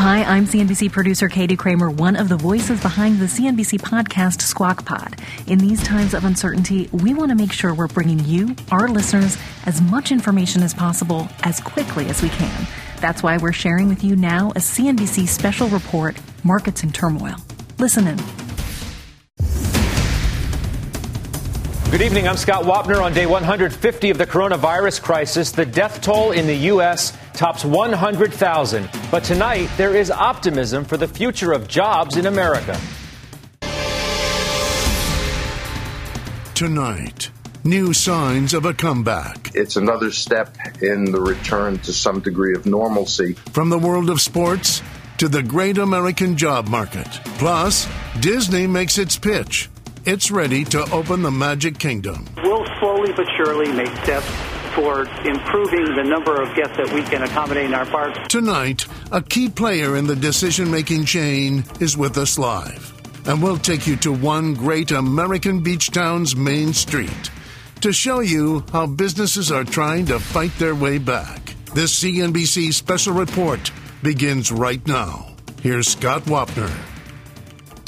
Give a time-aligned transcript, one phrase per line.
[0.00, 4.84] Hi, I'm CNBC producer Katie Kramer, one of the voices behind the CNBC podcast Squawk
[4.84, 5.20] Pod.
[5.48, 9.36] In these times of uncertainty, we want to make sure we're bringing you, our listeners,
[9.66, 12.68] as much information as possible as quickly as we can.
[13.00, 17.34] That's why we're sharing with you now a CNBC special report, Markets in Turmoil.
[17.78, 18.18] Listen in.
[21.90, 22.28] Good evening.
[22.28, 23.02] I'm Scott Wapner.
[23.02, 27.16] On day 150 of the coronavirus crisis, the death toll in the U.S.
[27.38, 28.90] tops 100,000.
[29.10, 32.78] But tonight, there is optimism for the future of jobs in America.
[36.54, 37.30] Tonight,
[37.62, 39.52] new signs of a comeback.
[39.54, 43.34] It's another step in the return to some degree of normalcy.
[43.52, 44.82] From the world of sports
[45.18, 47.08] to the great American job market.
[47.38, 47.88] Plus,
[48.20, 49.70] Disney makes its pitch
[50.04, 52.26] it's ready to open the Magic Kingdom.
[52.42, 54.26] We'll slowly but surely make steps
[54.78, 58.16] toward improving the number of guests that we can accommodate in our parks.
[58.28, 62.94] Tonight, a key player in the decision making chain is with us live.
[63.26, 67.30] And we'll take you to one great American beach town's main street
[67.80, 71.54] to show you how businesses are trying to fight their way back.
[71.74, 75.34] This CNBC special report begins right now.
[75.60, 76.87] Here's Scott Wapner.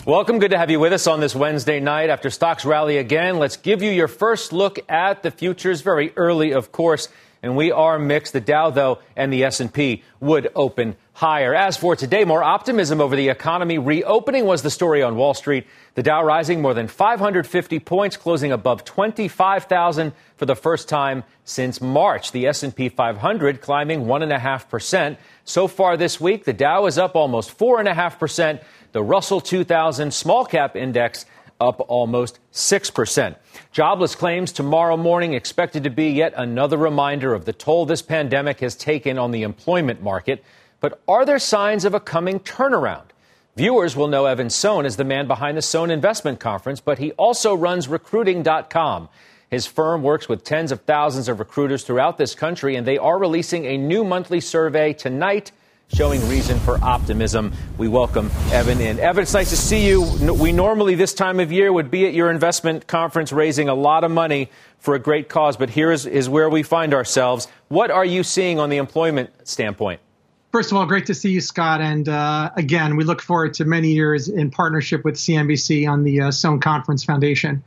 [0.07, 0.39] Welcome.
[0.39, 2.09] Good to have you with us on this Wednesday night.
[2.09, 5.83] After stocks rally again, let's give you your first look at the futures.
[5.83, 7.11] Very early, of course,
[7.43, 8.33] and we are mixed.
[8.33, 11.55] The Dow, though, and the S&P would open higher.
[11.55, 15.67] As for today, more optimism over the economy reopening was the story on Wall Street.
[15.97, 21.79] The Dow rising more than 550 points, closing above 25,000 for the first time since
[21.83, 22.33] March.
[22.33, 25.19] The S&P 500 climbing 1.5%.
[25.45, 28.63] So far this week, the Dow is up almost 4.5%
[28.93, 31.27] the Russell 2000 small cap index
[31.61, 33.37] up almost 6%.
[33.71, 38.61] Jobless claims tomorrow morning expected to be yet another reminder of the toll this pandemic
[38.61, 40.43] has taken on the employment market.
[40.81, 43.05] But are there signs of a coming turnaround?
[43.57, 47.13] Viewers will know Evan Sohn is the man behind the Sohn Investment Conference, but he
[47.13, 49.09] also runs recruiter.com.
[49.51, 53.19] His firm works with tens of thousands of recruiters throughout this country, and they are
[53.19, 55.51] releasing a new monthly survey tonight
[55.93, 57.53] showing reason for optimism.
[57.77, 58.99] We welcome Evan in.
[58.99, 60.03] Evan, it's nice to see you.
[60.33, 64.05] We normally, this time of year, would be at your investment conference raising a lot
[64.05, 67.49] of money for a great cause, but here is, is where we find ourselves.
[67.69, 70.01] What are you seeing on the employment standpoint?
[70.53, 71.81] First of all, great to see you, Scott.
[71.81, 76.23] And uh, again, we look forward to many years in partnership with CNBC on the
[76.23, 77.63] uh, Sohn Conference Foundation.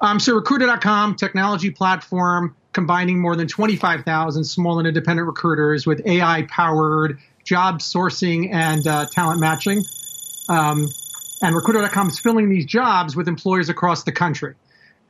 [0.00, 6.42] Um, so, Recruiter.com, technology platform combining more than 25,000 small and independent recruiters with AI
[6.42, 7.18] powered
[7.48, 9.82] job sourcing and uh, talent matching.
[10.50, 10.90] Um,
[11.40, 14.54] and Recruiter.com is filling these jobs with employers across the country.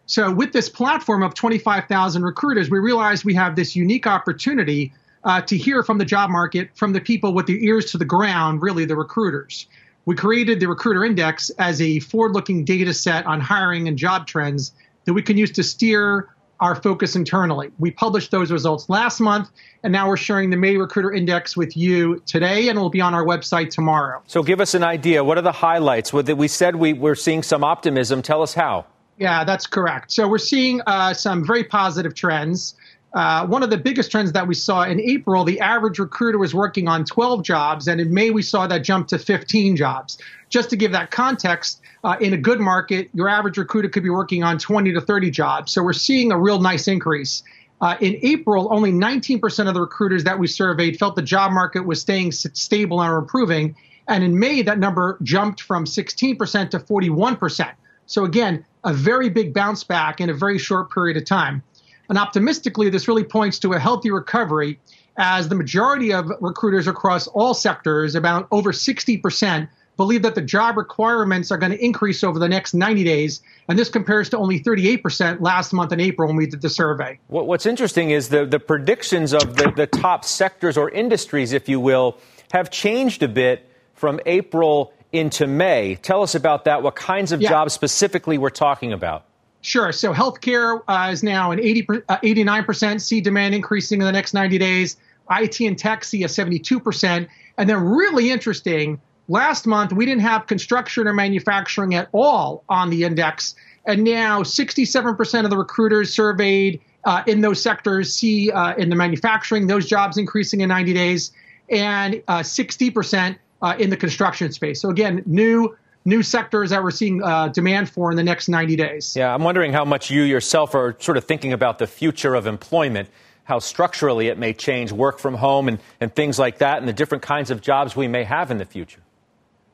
[0.06, 4.93] So, with this platform of 25,000 recruiters, we realize we have this unique opportunity
[5.25, 8.04] uh, to hear from the job market, from the people with their ears to the
[8.04, 9.66] ground, really the recruiters.
[10.05, 14.26] We created the Recruiter Index as a forward looking data set on hiring and job
[14.26, 14.72] trends
[15.05, 16.28] that we can use to steer
[16.60, 17.70] our focus internally.
[17.78, 19.50] We published those results last month,
[19.82, 23.14] and now we're sharing the May Recruiter Index with you today, and it'll be on
[23.14, 24.22] our website tomorrow.
[24.26, 25.22] So give us an idea.
[25.22, 26.12] What are the highlights?
[26.12, 28.22] We said we, we're seeing some optimism.
[28.22, 28.86] Tell us how.
[29.19, 30.12] Yeah, that's correct.
[30.12, 32.75] So we're seeing uh, some very positive trends.
[33.14, 36.54] Uh, one of the biggest trends that we saw in April, the average recruiter was
[36.54, 40.19] working on 12 jobs, and in May we saw that jump to 15 jobs.
[40.50, 44.10] Just to give that context, uh, in a good market, your average recruiter could be
[44.10, 45.72] working on 20 to 30 jobs.
[45.72, 47.42] So we're seeing a real nice increase.
[47.80, 51.87] Uh, in April, only 19% of the recruiters that we surveyed felt the job market
[51.87, 53.75] was staying stable or improving.
[54.08, 57.72] And in May, that number jumped from 16% to 41%.
[58.06, 61.62] So again, a very big bounce back in a very short period of time.
[62.08, 64.78] And optimistically, this really points to a healthy recovery
[65.19, 70.76] as the majority of recruiters across all sectors, about over 60%, believe that the job
[70.76, 73.43] requirements are going to increase over the next 90 days.
[73.69, 77.19] And this compares to only 38% last month in April when we did the survey.
[77.26, 81.81] What's interesting is the, the predictions of the, the top sectors or industries, if you
[81.81, 82.16] will,
[82.52, 85.96] have changed a bit from April into May.
[85.96, 86.82] Tell us about that.
[86.82, 87.49] What kinds of yeah.
[87.49, 89.25] jobs specifically we're talking about?
[89.69, 89.93] Sure.
[89.93, 94.32] So healthcare uh, is now an 80, uh, 89% see demand increasing in the next
[94.32, 94.97] 90 days.
[95.31, 97.29] IT and tech see a 72%.
[97.59, 98.99] And then, really interesting,
[99.29, 103.56] last month we didn't have construction or manufacturing at all on the index.
[103.85, 108.97] And now 67% of the recruiters surveyed uh, in those sectors see uh, in the
[108.97, 111.31] manufacturing those jobs increasing in 90 days,
[111.69, 114.81] and uh, 60% uh, in the construction space.
[114.81, 118.76] So, again, new new sectors that we're seeing uh, demand for in the next 90
[118.76, 119.14] days.
[119.16, 122.46] Yeah, I'm wondering how much you yourself are sort of thinking about the future of
[122.46, 123.08] employment,
[123.44, 126.92] how structurally it may change work from home and, and things like that, and the
[126.92, 129.00] different kinds of jobs we may have in the future.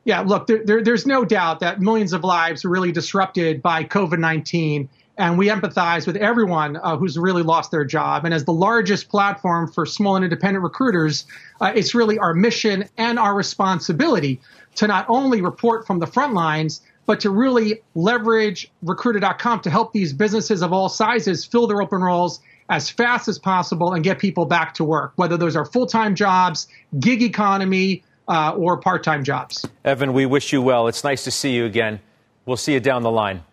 [0.05, 3.83] Yeah, look, there, there, there's no doubt that millions of lives are really disrupted by
[3.83, 4.87] COVID 19.
[5.17, 8.25] And we empathize with everyone uh, who's really lost their job.
[8.25, 11.25] And as the largest platform for small and independent recruiters,
[11.61, 14.41] uh, it's really our mission and our responsibility
[14.75, 19.93] to not only report from the front lines, but to really leverage recruiter.com to help
[19.93, 24.17] these businesses of all sizes fill their open roles as fast as possible and get
[24.17, 26.67] people back to work, whether those are full time jobs,
[26.99, 29.65] gig economy, uh, or part time jobs.
[29.83, 30.87] Evan, we wish you well.
[30.87, 31.99] It's nice to see you again.
[32.45, 33.43] We'll see you down the line.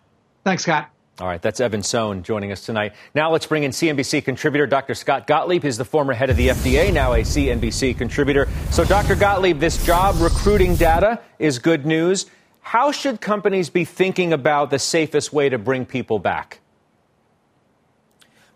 [0.43, 0.92] Thanks, Scott.
[1.19, 2.93] All right, that's Evan Sohn joining us tonight.
[3.13, 4.95] Now let's bring in CNBC contributor Dr.
[4.95, 5.61] Scott Gottlieb.
[5.61, 8.47] He's the former head of the FDA, now a CNBC contributor.
[8.71, 9.15] So, Dr.
[9.15, 12.25] Gottlieb, this job recruiting data is good news.
[12.61, 16.61] How should companies be thinking about the safest way to bring people back?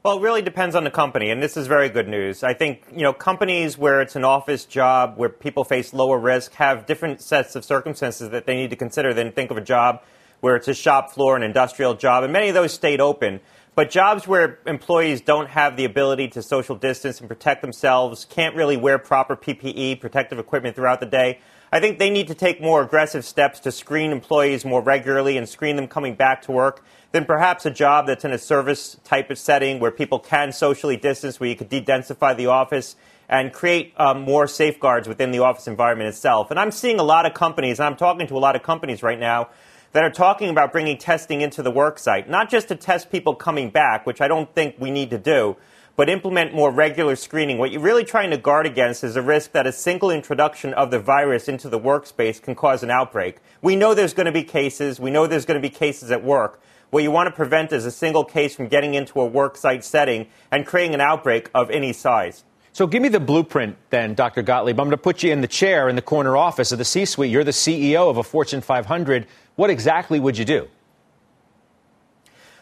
[0.02, 2.42] Well, it really depends on the company, and this is very good news.
[2.42, 6.54] I think you know companies where it's an office job where people face lower risk
[6.54, 10.02] have different sets of circumstances that they need to consider than think of a job
[10.42, 13.40] where it's a shop floor, an industrial job, and many of those stayed open.
[13.76, 18.56] But jobs where employees don't have the ability to social distance and protect themselves, can't
[18.56, 21.40] really wear proper PPE, protective equipment throughout the day,
[21.72, 25.48] I think they need to take more aggressive steps to screen employees more regularly and
[25.48, 29.30] screen them coming back to work than perhaps a job that's in a service type
[29.30, 32.96] of setting where people can socially distance, where you could de-densify the office
[33.28, 36.52] and create um, more safeguards within the office environment itself.
[36.52, 39.04] And I'm seeing a lot of companies, and I'm talking to a lot of companies
[39.04, 39.50] right now
[39.92, 43.36] that are talking about bringing testing into the work site, not just to test people
[43.36, 45.58] coming back, which I don't think we need to do,
[45.96, 47.58] but implement more regular screening.
[47.58, 50.92] What you're really trying to guard against is a risk that a single introduction of
[50.92, 53.38] the virus into the workspace can cause an outbreak.
[53.62, 55.00] We know there's going to be cases.
[55.00, 56.62] We know there's going to be cases at work.
[56.92, 60.28] What you want to prevent is a single case from getting into a worksite setting
[60.52, 62.44] and creating an outbreak of any size.
[62.72, 64.44] So give me the blueprint then, Dr.
[64.44, 64.80] Gottlieb.
[64.80, 67.06] I'm going to put you in the chair in the corner office of the C
[67.06, 67.32] suite.
[67.32, 69.26] You're the CEO of a Fortune 500.
[69.58, 70.68] What exactly would you do?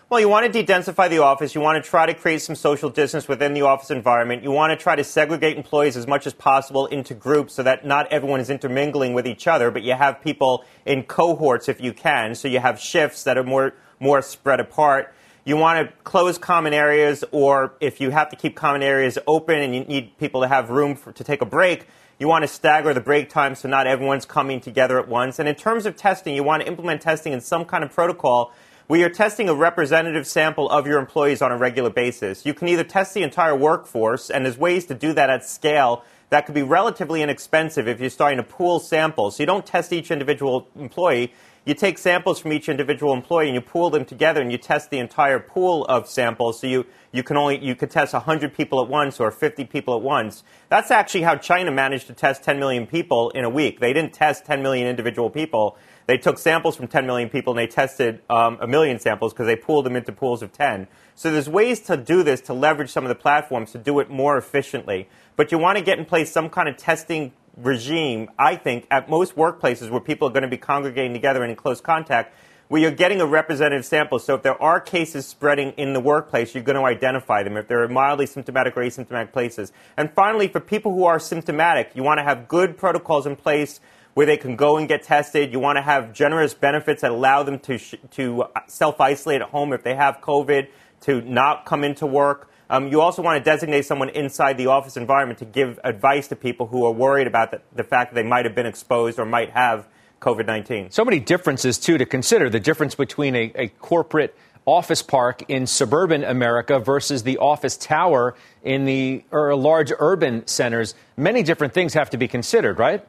[0.09, 1.53] Well, you want to de-densify the office.
[1.53, 4.43] You want to try to create some social distance within the office environment.
[4.43, 7.85] You want to try to segregate employees as much as possible into groups so that
[7.85, 11.91] not everyone is intermingling with each other, but you have people in cohorts if you
[11.91, 12.33] can.
[12.33, 15.13] So you have shifts that are more, more spread apart.
[15.43, 19.59] You want to close common areas, or if you have to keep common areas open
[19.59, 22.47] and you need people to have room for, to take a break, you want to
[22.47, 25.39] stagger the break time so not everyone's coming together at once.
[25.39, 28.53] And in terms of testing, you want to implement testing in some kind of protocol
[28.87, 32.45] where you're testing a representative sample of your employees on a regular basis.
[32.45, 36.03] You can either test the entire workforce, and there's ways to do that at scale
[36.29, 39.35] that could be relatively inexpensive if you're starting to pool samples.
[39.35, 41.33] So you don't test each individual employee.
[41.65, 44.91] You take samples from each individual employee and you pool them together and you test
[44.91, 46.59] the entire pool of samples.
[46.59, 49.95] So you, you can only you could test 100 people at once or 50 people
[49.95, 50.43] at once.
[50.69, 53.79] That's actually how China managed to test 10 million people in a week.
[53.79, 55.75] They didn't test 10 million individual people.
[56.05, 59.47] They took samples from 10 million people and they tested um, a million samples because
[59.47, 60.87] they pooled them into pools of 10.
[61.15, 64.11] So there's ways to do this to leverage some of the platforms to do it
[64.11, 65.09] more efficiently.
[65.35, 69.09] But you want to get in place some kind of testing regime, I think, at
[69.09, 72.35] most workplaces where people are going to be congregating together and in close contact,
[72.67, 74.17] where you're getting a representative sample.
[74.17, 77.57] So if there are cases spreading in the workplace, you're going to identify them.
[77.57, 79.71] If there are mildly symptomatic or asymptomatic places.
[79.97, 83.79] And finally, for people who are symptomatic, you want to have good protocols in place
[84.15, 85.51] where they can go and get tested.
[85.51, 89.41] You want to have generous benefits that allow them to, sh- to uh, self isolate
[89.41, 90.69] at home if they have COVID,
[91.01, 92.49] to not come into work.
[92.69, 96.35] Um, you also want to designate someone inside the office environment to give advice to
[96.35, 99.25] people who are worried about the, the fact that they might have been exposed or
[99.25, 99.87] might have
[100.21, 100.91] COVID 19.
[100.91, 105.67] So many differences, too, to consider the difference between a, a corporate office park in
[105.67, 110.95] suburban America versus the office tower in the large urban centers.
[111.15, 113.05] Many different things have to be considered, right?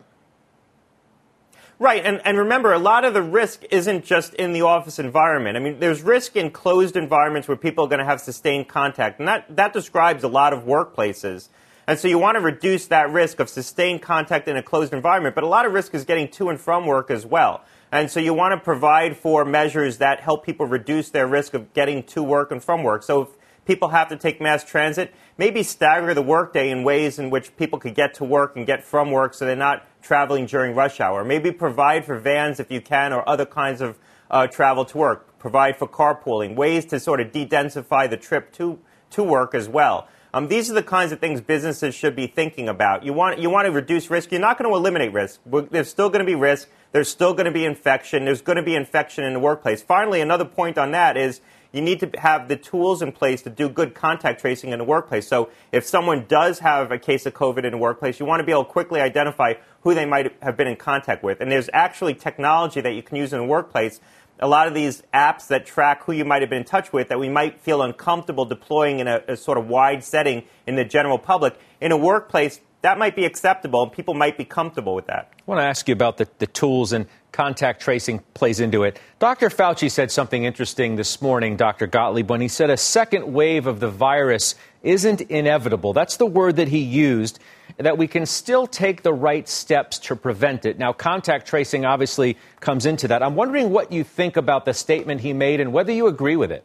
[1.78, 5.58] Right, and, and remember, a lot of the risk isn't just in the office environment.
[5.58, 9.18] I mean, there's risk in closed environments where people are going to have sustained contact,
[9.18, 11.48] and that, that describes a lot of workplaces.
[11.86, 15.34] And so you want to reduce that risk of sustained contact in a closed environment,
[15.34, 17.62] but a lot of risk is getting to and from work as well.
[17.92, 21.74] And so you want to provide for measures that help people reduce their risk of
[21.74, 23.02] getting to work and from work.
[23.02, 23.28] So if
[23.66, 27.78] people have to take mass transit, maybe stagger the workday in ways in which people
[27.78, 31.24] could get to work and get from work so they're not traveling during rush hour.
[31.24, 33.98] Maybe provide for vans if you can or other kinds of
[34.30, 35.38] uh, travel to work.
[35.38, 38.78] Provide for carpooling, ways to sort of de-densify the trip to,
[39.10, 40.08] to work as well.
[40.34, 43.04] Um, these are the kinds of things businesses should be thinking about.
[43.04, 44.30] You want, you want to reduce risk.
[44.32, 45.40] You're not going to eliminate risk.
[45.46, 46.68] There's still going to be risk.
[46.92, 48.24] There's still going to be infection.
[48.24, 49.82] There's going to be infection in the workplace.
[49.82, 51.40] Finally, another point on that is
[51.72, 54.84] you need to have the tools in place to do good contact tracing in the
[54.84, 55.26] workplace.
[55.28, 58.44] So if someone does have a case of COVID in the workplace, you want to
[58.44, 61.40] be able to quickly identify who they might have been in contact with.
[61.40, 64.00] And there's actually technology that you can use in the workplace
[64.38, 67.08] a lot of these apps that track who you might have been in touch with
[67.08, 70.84] that we might feel uncomfortable deploying in a, a, sort of wide setting in the
[70.84, 71.58] general public.
[71.80, 75.32] In a workplace, that might be acceptable and people might be comfortable with that.
[75.38, 78.98] I want to ask you about the, the tools and contact tracing plays into it.
[79.18, 79.50] Dr.
[79.50, 81.86] Fauci said something interesting this morning, Dr.
[81.86, 85.92] Gottlieb, when he said a second wave of the virus isn't inevitable.
[85.92, 87.38] That's the word that he used
[87.76, 90.78] that we can still take the right steps to prevent it.
[90.78, 93.22] Now, contact tracing obviously comes into that.
[93.22, 96.52] I'm wondering what you think about the statement he made and whether you agree with
[96.52, 96.64] it.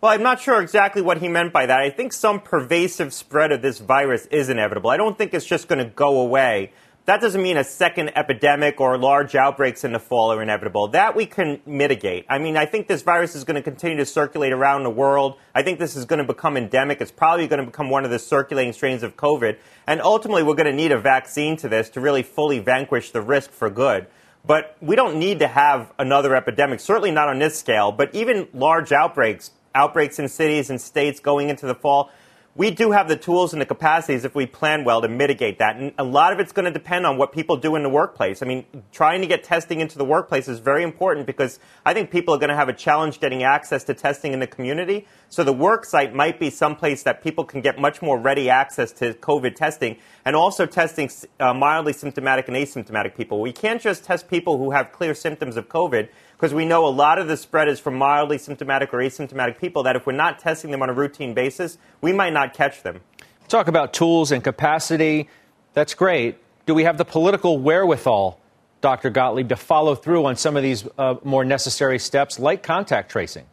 [0.00, 1.78] Well, I'm not sure exactly what he meant by that.
[1.78, 4.90] I think some pervasive spread of this virus is inevitable.
[4.90, 6.72] I don't think it's just going to go away.
[7.04, 10.86] That doesn't mean a second epidemic or large outbreaks in the fall are inevitable.
[10.86, 12.24] That we can mitigate.
[12.28, 15.36] I mean, I think this virus is going to continue to circulate around the world.
[15.52, 17.00] I think this is going to become endemic.
[17.00, 19.56] It's probably going to become one of the circulating strains of COVID.
[19.88, 23.20] And ultimately, we're going to need a vaccine to this to really fully vanquish the
[23.20, 24.06] risk for good.
[24.46, 28.46] But we don't need to have another epidemic, certainly not on this scale, but even
[28.54, 32.10] large outbreaks, outbreaks in cities and states going into the fall
[32.54, 35.76] we do have the tools and the capacities if we plan well to mitigate that.
[35.76, 38.42] And a lot of it's going to depend on what people do in the workplace.
[38.42, 42.10] I mean, trying to get testing into the workplace is very important because I think
[42.10, 45.06] people are going to have a challenge getting access to testing in the community.
[45.30, 48.92] So the work site might be someplace that people can get much more ready access
[48.92, 53.40] to COVID testing and also testing uh, mildly symptomatic and asymptomatic people.
[53.40, 56.10] We can't just test people who have clear symptoms of COVID
[56.42, 59.84] because we know a lot of the spread is from mildly symptomatic or asymptomatic people
[59.84, 63.00] that if we're not testing them on a routine basis, we might not catch them.
[63.46, 65.28] Talk about tools and capacity.
[65.74, 66.38] That's great.
[66.66, 68.40] Do we have the political wherewithal,
[68.80, 69.08] Dr.
[69.08, 73.46] Gottlieb, to follow through on some of these uh, more necessary steps like contact tracing?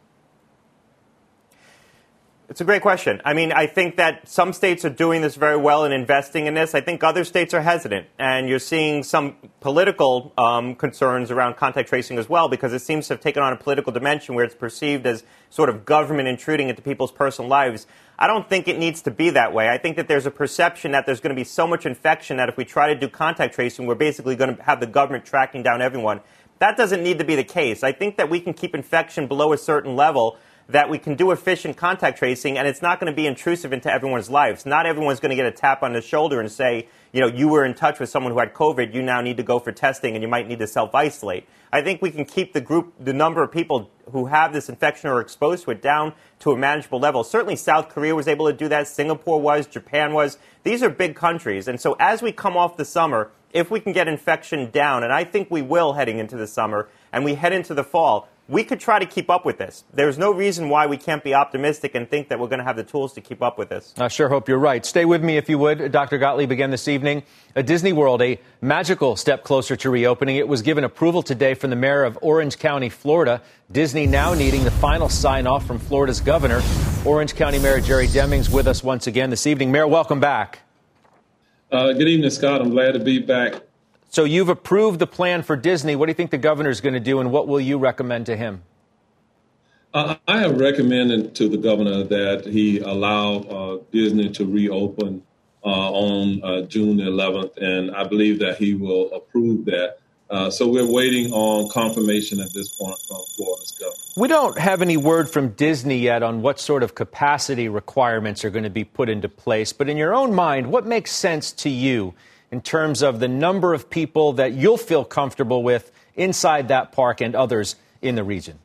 [2.50, 3.22] It's a great question.
[3.24, 6.54] I mean, I think that some states are doing this very well and investing in
[6.54, 6.74] this.
[6.74, 8.08] I think other states are hesitant.
[8.18, 13.06] And you're seeing some political um, concerns around contact tracing as well because it seems
[13.06, 16.68] to have taken on a political dimension where it's perceived as sort of government intruding
[16.68, 17.86] into people's personal lives.
[18.18, 19.68] I don't think it needs to be that way.
[19.68, 22.48] I think that there's a perception that there's going to be so much infection that
[22.48, 25.62] if we try to do contact tracing, we're basically going to have the government tracking
[25.62, 26.20] down everyone.
[26.58, 27.84] That doesn't need to be the case.
[27.84, 30.36] I think that we can keep infection below a certain level
[30.70, 33.92] that we can do efficient contact tracing and it's not going to be intrusive into
[33.92, 34.64] everyone's lives.
[34.64, 37.48] Not everyone's going to get a tap on the shoulder and say, you know, you
[37.48, 40.14] were in touch with someone who had COVID, you now need to go for testing
[40.14, 41.48] and you might need to self isolate.
[41.72, 45.10] I think we can keep the group, the number of people who have this infection
[45.10, 47.24] or are exposed to it down to a manageable level.
[47.24, 50.38] Certainly South Korea was able to do that, Singapore was, Japan was.
[50.62, 51.66] These are big countries.
[51.68, 55.12] And so as we come off the summer, if we can get infection down, and
[55.12, 58.64] I think we will heading into the summer, and we head into the fall, we
[58.64, 59.84] could try to keep up with this.
[59.94, 62.76] There's no reason why we can't be optimistic and think that we're going to have
[62.76, 63.94] the tools to keep up with this.
[63.96, 64.84] I sure hope you're right.
[64.84, 66.18] Stay with me if you would, Dr.
[66.18, 67.22] Gottlieb, again this evening.
[67.54, 70.34] A Disney World, a magical step closer to reopening.
[70.34, 73.40] It was given approval today from the mayor of Orange County, Florida.
[73.70, 76.60] Disney now needing the final sign off from Florida's governor.
[77.04, 79.70] Orange County Mayor Jerry Demings with us once again this evening.
[79.70, 80.58] Mayor, welcome back.
[81.70, 82.60] Uh, good evening, Scott.
[82.60, 83.62] I'm glad to be back
[84.10, 85.96] so you've approved the plan for Disney.
[85.96, 88.26] What do you think the governor is going to do, and what will you recommend
[88.26, 88.62] to him?
[89.94, 95.22] Uh, I have recommended to the governor that he allow uh, Disney to reopen
[95.64, 99.98] uh, on uh, June 11th, and I believe that he will approve that.
[100.28, 103.96] Uh, so we're waiting on confirmation at this point from Florida's governor.
[104.16, 108.50] We don't have any word from Disney yet on what sort of capacity requirements are
[108.50, 109.72] going to be put into place.
[109.72, 112.14] But in your own mind, what makes sense to you
[112.50, 117.20] in terms of the number of people that you'll feel comfortable with inside that park
[117.20, 118.58] and others in the region?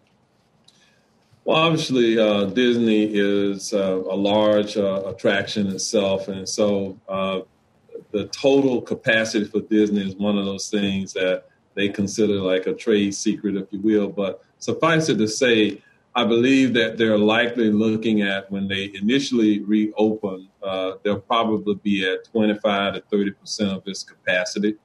[1.44, 7.42] Well, obviously, uh, Disney is uh, a large uh, attraction itself, and so uh,
[8.12, 12.74] the total capacity for Disney is one of those things that they consider like a
[12.74, 14.10] trade secret, if you will.
[14.10, 15.84] But suffice it to say,
[16.18, 22.10] I believe that they're likely looking at when they initially reopen, uh, they'll probably be
[22.10, 24.76] at 25 to 30 percent of its capacity.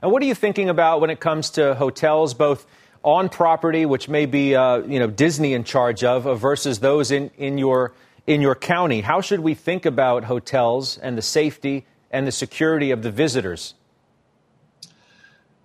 [0.00, 2.66] And what are you thinking about when it comes to hotels, both
[3.04, 7.10] on property, which may be uh, you know Disney in charge of, uh, versus those
[7.10, 7.92] in, in your
[8.26, 9.00] in your county.
[9.00, 13.74] How should we think about hotels and the safety and the security of the visitors?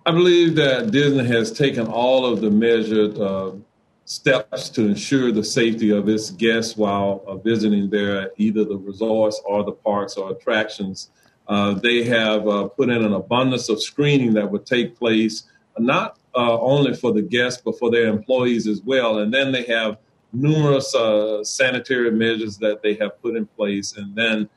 [0.04, 3.52] I believe that Disney has taken all of the measured uh,
[4.08, 9.38] steps to ensure the safety of its guests while uh, visiting there, either the resorts
[9.44, 11.10] or the parks or attractions.
[11.46, 15.42] Uh, they have uh, put in an abundance of screening that would take place
[15.78, 19.18] not uh, only for the guests but for their employees as well.
[19.18, 19.98] And then they have
[20.32, 24.48] numerous uh, sanitary measures that they have put in place, and then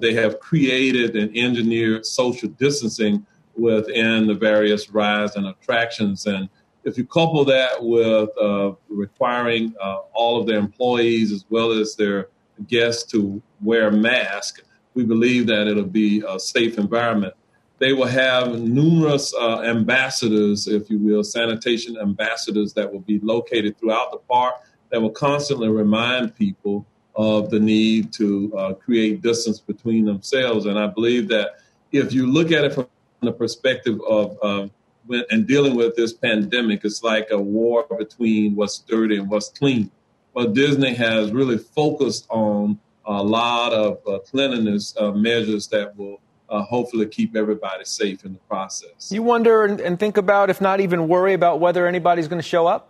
[0.00, 3.24] they have created and engineered social distancing
[3.56, 6.48] within the various rides and attractions and
[6.84, 11.94] if you couple that with uh, requiring uh, all of their employees as well as
[11.96, 12.28] their
[12.66, 14.62] guests to wear masks,
[14.94, 17.34] we believe that it'll be a safe environment.
[17.78, 23.78] They will have numerous uh, ambassadors, if you will, sanitation ambassadors that will be located
[23.78, 24.56] throughout the park
[24.90, 26.84] that will constantly remind people
[27.14, 30.66] of the need to uh, create distance between themselves.
[30.66, 31.60] And I believe that
[31.92, 32.86] if you look at it from
[33.22, 34.38] the perspective of
[35.30, 39.90] and dealing with this pandemic, it's like a war between what's dirty and what's clean.
[40.34, 46.20] But Disney has really focused on a lot of uh, cleanliness uh, measures that will
[46.48, 49.10] uh, hopefully keep everybody safe in the process.
[49.10, 52.48] You wonder and, and think about, if not even worry about whether anybody's going to
[52.48, 52.89] show up?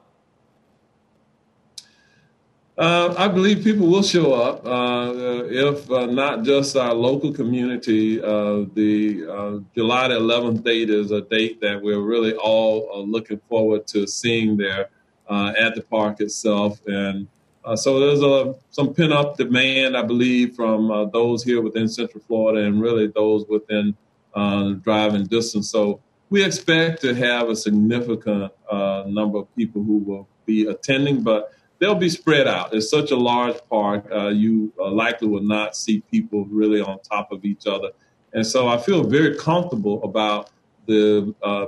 [2.80, 5.12] Uh, I believe people will show up uh,
[5.50, 8.18] if uh, not just our local community.
[8.22, 13.38] Uh, the uh, July the 11th date is a date that we're really all looking
[13.50, 14.88] forward to seeing there
[15.28, 16.80] uh, at the park itself.
[16.86, 17.28] And
[17.74, 22.66] so there's a, some pent up demand, I believe, from those here within Central Florida
[22.66, 23.94] and really those within
[24.80, 25.68] driving distance.
[25.70, 28.50] So we expect to have a significant
[29.06, 32.72] number of people who will be attending, but they'll be spread out.
[32.72, 34.06] It's such a large park.
[34.12, 37.88] Uh, you uh, likely will not see people really on top of each other.
[38.32, 40.50] And so I feel very comfortable about
[40.86, 41.66] the uh,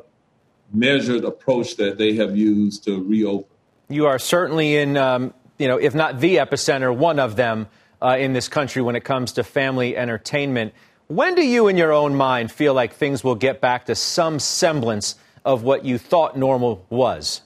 [0.72, 3.48] measured approach that they have used to reopen.
[3.88, 7.66] You are certainly in, um, you know, if not the epicenter, one of them
[8.00, 10.72] uh, in this country when it comes to family entertainment.
[11.08, 14.38] When do you, in your own mind, feel like things will get back to some
[14.38, 17.42] semblance of what you thought normal was?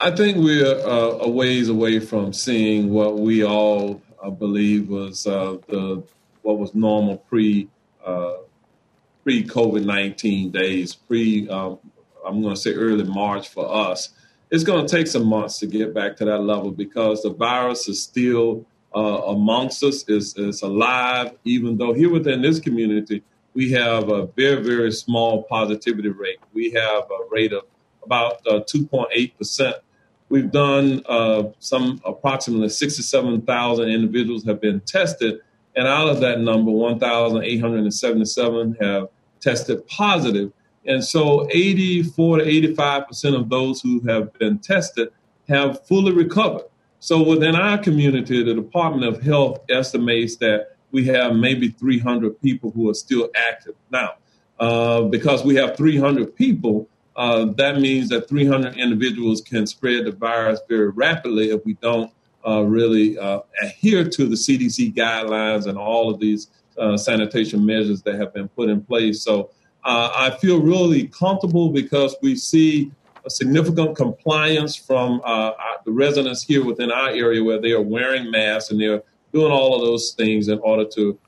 [0.00, 5.26] I think we're uh, a ways away from seeing what we all uh, believe was
[5.26, 6.04] uh, the
[6.42, 7.68] what was normal pre
[8.06, 8.34] uh,
[9.24, 11.80] pre COVID nineteen days, pre um,
[12.24, 14.10] I'm going to say early March for us.
[14.52, 17.88] It's going to take some months to get back to that level because the virus
[17.88, 21.32] is still uh, amongst us, is is alive.
[21.42, 26.70] Even though here within this community we have a very very small positivity rate, we
[26.70, 27.64] have a rate of
[28.04, 29.76] about uh, 2.8 percent
[30.28, 35.40] We've done uh, some approximately 67,000 individuals have been tested,
[35.74, 39.08] and out of that number, 1,877 have
[39.40, 40.52] tested positive.
[40.86, 45.08] And so 84 to 85% of those who have been tested
[45.48, 46.64] have fully recovered.
[47.00, 52.70] So within our community, the Department of Health estimates that we have maybe 300 people
[52.70, 53.74] who are still active.
[53.90, 54.14] Now,
[54.58, 60.12] uh, because we have 300 people, uh, that means that 300 individuals can spread the
[60.12, 62.12] virus very rapidly if we don't
[62.46, 68.02] uh, really uh, adhere to the CDC guidelines and all of these uh, sanitation measures
[68.02, 69.20] that have been put in place.
[69.24, 69.50] So
[69.84, 72.92] uh, I feel really comfortable because we see
[73.26, 75.20] a significant compliance from
[75.84, 79.02] the residents here within our area where they are wearing masks and they're
[79.32, 81.18] doing all of those things in order to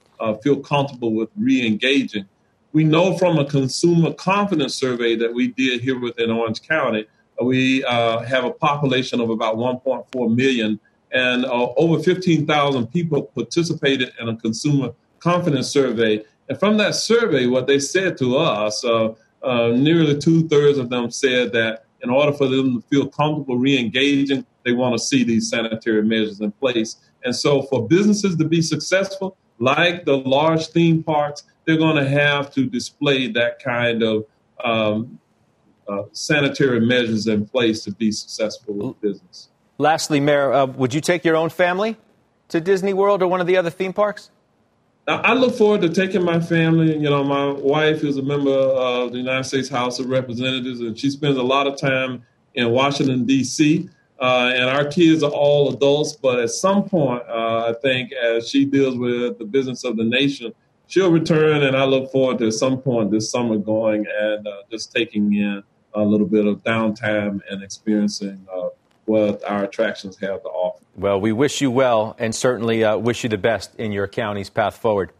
[0.40, 2.26] feel comfortable with re-engaging.
[2.72, 7.06] We know from a consumer confidence survey that we did here within Orange County,
[7.40, 10.78] uh, we uh, have a population of about 1.4 million,
[11.12, 16.22] and uh, over 15,000 people participated in a consumer confidence survey.
[16.48, 20.90] And from that survey, what they said to us, uh, uh nearly two thirds of
[20.90, 24.98] them said that in order for them to feel comfortable re engaging, they want to
[24.98, 26.96] see these sanitary measures in place.
[27.24, 32.08] And so, for businesses to be successful, like the large theme parks, they're going to
[32.08, 34.26] have to display that kind of
[34.64, 35.20] um,
[35.88, 39.50] uh, sanitary measures in place to be successful with business.
[39.78, 41.96] Lastly, Mayor, uh, would you take your own family
[42.48, 44.30] to Disney World or one of the other theme parks?
[45.06, 46.92] I look forward to taking my family.
[46.92, 50.98] You know, my wife is a member of the United States House of Representatives, and
[50.98, 53.88] she spends a lot of time in Washington, D.C.
[54.20, 58.48] Uh, and our kids are all adults, but at some point, uh, I think as
[58.48, 60.52] she deals with the business of the nation,
[60.90, 64.62] she'll return, and I look forward to at some point this summer going and uh,
[64.70, 65.62] just taking in
[65.94, 68.68] a little bit of downtime and experiencing uh,
[69.06, 70.84] what our attractions have to offer.
[70.96, 74.50] Well, we wish you well and certainly uh, wish you the best in your county's
[74.50, 75.12] path forward.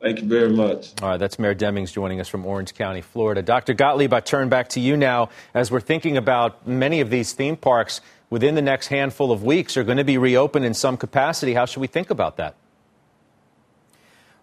[0.00, 1.00] Thank you very much.
[1.00, 3.40] All right, that's Mayor Demings joining us from Orange County, Florida.
[3.40, 3.72] Dr.
[3.72, 7.56] Gottlieb, I turn back to you now as we're thinking about many of these theme
[7.56, 11.54] parks within the next handful of weeks are going to be reopened in some capacity.
[11.54, 12.56] How should we think about that?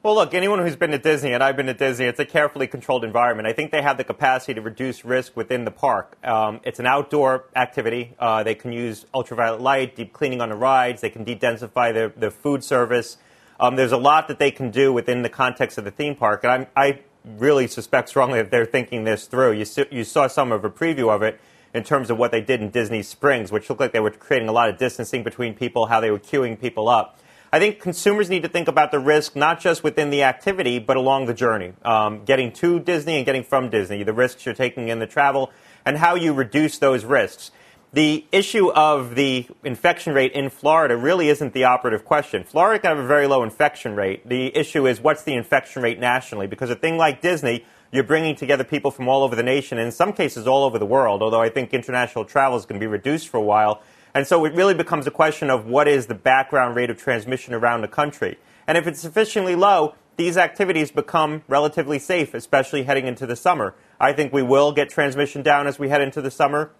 [0.01, 2.67] Well, look, anyone who's been to Disney, and I've been to Disney, it's a carefully
[2.67, 3.49] controlled environment.
[3.49, 6.15] I think they have the capacity to reduce risk within the park.
[6.25, 8.15] Um, it's an outdoor activity.
[8.17, 11.01] Uh, they can use ultraviolet light, deep cleaning on the rides.
[11.01, 13.17] They can de-densify their, their food service.
[13.59, 16.45] Um, there's a lot that they can do within the context of the theme park,
[16.45, 19.51] and I'm, i really suspect strongly that they're thinking this through.
[19.51, 21.41] You, you saw some of a preview of it
[21.73, 24.47] in terms of what they did in Disney Springs, which looked like they were creating
[24.47, 27.19] a lot of distancing between people, how they were queuing people up.
[27.51, 30.97] I think consumers need to think about the risk not just within the activity, but
[30.97, 31.73] along the journey.
[31.83, 35.51] Um, getting to Disney and getting from Disney, the risks you're taking in the travel,
[35.85, 37.51] and how you reduce those risks
[37.91, 42.43] the issue of the infection rate in Florida really isn't the operative question.
[42.43, 44.27] Florida can have a very low infection rate.
[44.27, 46.45] The issue is what's the infection rate nationally?
[46.45, 49.87] Because a thing like Disney, you're bringing together people from all over the nation, and
[49.87, 52.83] in some cases all over the world, although I think international travel is going to
[52.83, 53.81] be reduced for a while.
[54.13, 57.53] And so it really becomes a question of what is the background rate of transmission
[57.53, 58.37] around the country.
[58.67, 63.75] And if it's sufficiently low, these activities become relatively safe, especially heading into the summer.
[63.99, 66.71] I think we will get transmission down as we head into the summer.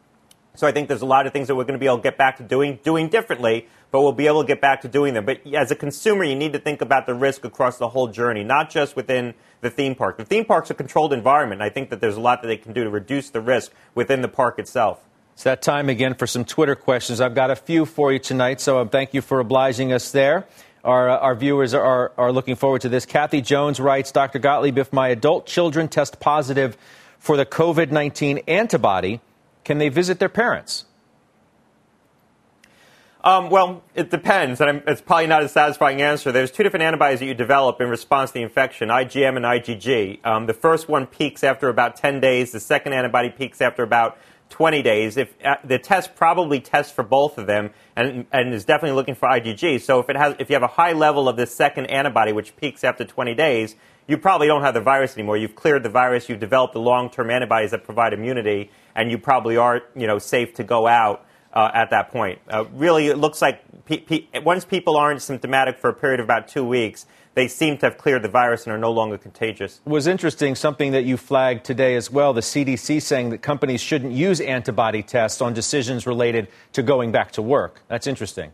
[0.55, 2.03] So I think there's a lot of things that we're going to be able to
[2.03, 5.13] get back to doing, doing differently, but we'll be able to get back to doing
[5.13, 5.25] them.
[5.25, 8.43] But as a consumer, you need to think about the risk across the whole journey,
[8.43, 10.17] not just within the theme park.
[10.17, 11.61] The theme park's a controlled environment.
[11.61, 14.21] I think that there's a lot that they can do to reduce the risk within
[14.21, 14.99] the park itself.
[15.39, 17.21] It's that time again for some Twitter questions.
[17.21, 20.45] I've got a few for you tonight, so thank you for obliging us there.
[20.84, 23.06] Our, uh, our viewers are, are looking forward to this.
[23.06, 24.39] Kathy Jones writes Dr.
[24.39, 26.75] Gottlieb, if my adult children test positive
[27.19, 29.21] for the COVID 19 antibody,
[29.63, 30.84] can they visit their parents?
[33.23, 36.34] Um, well, it depends, and it's probably not a satisfying answer.
[36.34, 40.25] There's two different antibodies that you develop in response to the infection, IgM and IgG.
[40.25, 42.52] Um, the first one peaks after about 10 days.
[42.52, 44.17] The second antibody peaks after about
[44.49, 45.17] 20 days.
[45.17, 49.15] If uh, the test probably tests for both of them, and, and is definitely looking
[49.15, 49.81] for IgG.
[49.81, 52.55] So if it has, if you have a high level of this second antibody, which
[52.55, 53.75] peaks after 20 days,
[54.07, 55.38] you probably don't have the virus anymore.
[55.38, 56.29] You've cleared the virus.
[56.29, 60.55] You've developed the long-term antibodies that provide immunity, and you probably are, you know, safe
[60.55, 62.39] to go out uh, at that point.
[62.49, 66.25] Uh, really, it looks like pe- pe- once people aren't symptomatic for a period of
[66.25, 69.81] about two weeks, they seem to have cleared the virus and are no longer contagious.
[69.85, 74.12] Was interesting, something that you flagged today as well, the CDC saying that companies shouldn't
[74.12, 77.81] use antibody tests on decisions related to going back to work.
[77.88, 78.51] That's interesting.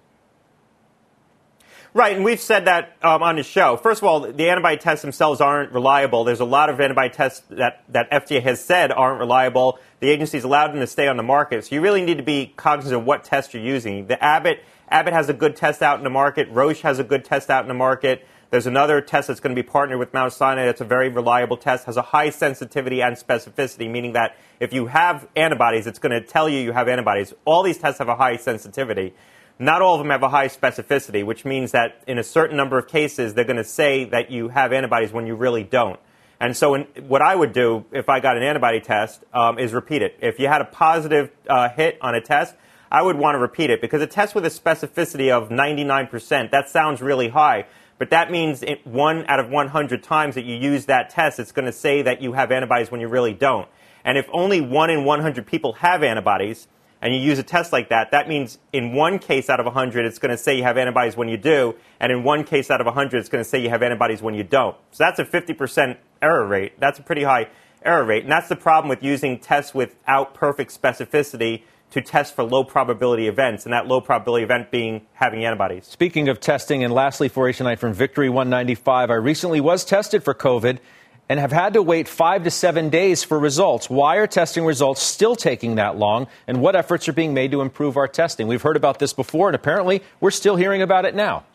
[1.96, 3.78] Right, and we've said that um, on the show.
[3.78, 6.26] First of all, the antibody tests themselves aren't reliable.
[6.26, 9.80] There's a lot of antibody tests that, that FDA has said aren't reliable.
[10.02, 11.64] The agency's allowed them to stay on the market.
[11.64, 14.08] So you really need to be cognizant of what test you're using.
[14.08, 16.50] The Abbott, Abbott has a good test out in the market.
[16.50, 18.28] Roche has a good test out in the market.
[18.50, 21.56] There's another test that's going to be partnered with Mount Sinai that's a very reliable
[21.56, 26.12] test, has a high sensitivity and specificity, meaning that if you have antibodies, it's going
[26.12, 27.34] to tell you you have antibodies.
[27.46, 29.14] All these tests have a high sensitivity.
[29.58, 32.78] Not all of them have a high specificity, which means that in a certain number
[32.78, 36.00] of cases, they're going to say that you have antibodies when you really don't.
[36.40, 39.74] And so, in, what I would do if I got an antibody test um, is
[39.74, 40.18] repeat it.
[40.22, 42.56] If you had a positive uh, hit on a test,
[42.92, 46.70] I would want to repeat it because a test with a specificity of 99%, that
[46.70, 47.66] sounds really high.
[47.98, 51.54] But that means it, one out of 100 times that you use that test, it's
[51.54, 53.70] going to say that you have antibodies when you really don't.
[54.04, 56.68] And if only one in 100 people have antibodies,
[57.06, 60.08] and you use a test like that, that means in one case out of 100,
[60.08, 62.82] it's going to say you have antibodies when you do, and in one case out
[62.82, 64.76] of 100, it's going to say you have antibodies when you don't.
[64.90, 66.80] So that's a 50% error rate.
[66.80, 67.50] That's a pretty high
[67.84, 68.24] error rate.
[68.24, 73.28] And that's the problem with using tests without perfect specificity to test for low probability
[73.28, 75.86] events, and that low probability event being having antibodies.
[75.86, 80.24] Speaking of testing, and lastly for you tonight from Victory 195, I recently was tested
[80.24, 80.80] for COVID
[81.30, 83.90] and have had to wait five to seven days for results.
[83.90, 86.28] Why are testing results still taking that long?
[86.48, 88.48] And what efforts are being made to improve our testing?
[88.48, 91.46] We've heard about this before, and apparently we're still hearing about it now.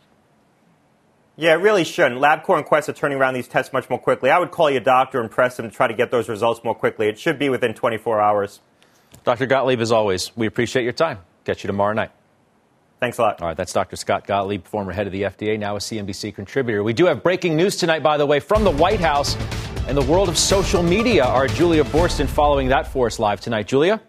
[1.37, 2.21] Yeah, it really shouldn't.
[2.21, 4.29] LabCorp and Quest are turning around these tests much more quickly.
[4.29, 6.75] I would call your doctor and press them to try to get those results more
[6.75, 7.09] quickly.
[7.09, 8.61] It should be within 24 hours.
[9.25, 9.47] Dr.
[9.47, 11.19] Gottlieb, as always, we appreciate your time.
[11.45, 12.11] Catch you tomorrow night.
[13.01, 13.41] Thanks a lot.
[13.41, 13.97] All right, that's Dr.
[13.97, 16.83] Scott Gottlieb, former head of the FDA, now a CNBC contributor.
[16.83, 19.37] We do have breaking news tonight, by the way, from the White House
[19.89, 21.25] and the world of social media.
[21.25, 23.67] Our Julia Boorstin following that for us live tonight.
[23.67, 24.03] Julia?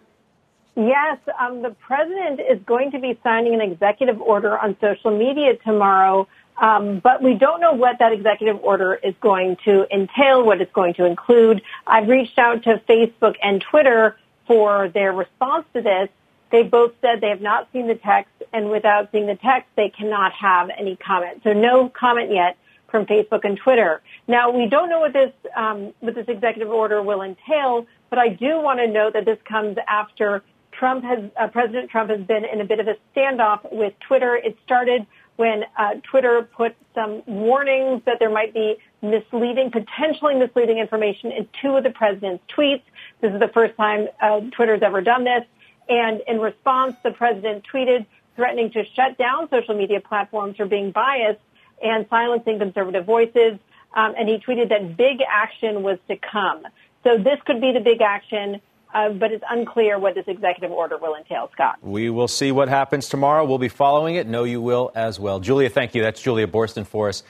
[0.76, 5.56] Yes, um, the president is going to be signing an executive order on social media
[5.56, 6.28] tomorrow
[6.60, 10.72] Um, but we don't know what that executive order is going to entail, what it's
[10.72, 11.62] going to include.
[11.86, 16.08] I've reached out to Facebook and Twitter for their response to this.
[16.52, 19.88] They both said they have not seen the text, and without seeing the text, they
[19.88, 21.40] cannot have any comment.
[21.42, 22.58] So no comment yet
[22.90, 24.02] from Facebook and Twitter.
[24.28, 28.28] Now we don't know what this um, what this executive order will entail, but I
[28.28, 32.44] do want to note that this comes after Trump has uh, President Trump has been
[32.44, 34.36] in a bit of a standoff with Twitter.
[34.36, 40.76] It started when uh, Twitter put some warnings that there might be misleading, potentially misleading
[40.76, 42.82] information in two of the president's tweets.
[43.22, 45.44] This is the first time uh, Twitter's ever done this.
[45.88, 50.90] And in response, the president tweeted threatening to shut down social media platforms for being
[50.90, 51.40] biased
[51.82, 53.58] and silencing conservative voices.
[53.94, 56.62] Um, and he tweeted that big action was to come.
[57.04, 58.60] So this could be the big action.
[58.94, 61.78] Uh, but it's unclear what this executive order will entail, Scott.
[61.80, 63.42] We will see what happens tomorrow.
[63.46, 64.26] We'll be following it.
[64.26, 65.40] No, you will as well.
[65.40, 66.02] Julia, thank you.
[66.02, 67.22] That's Julia Boorstin for us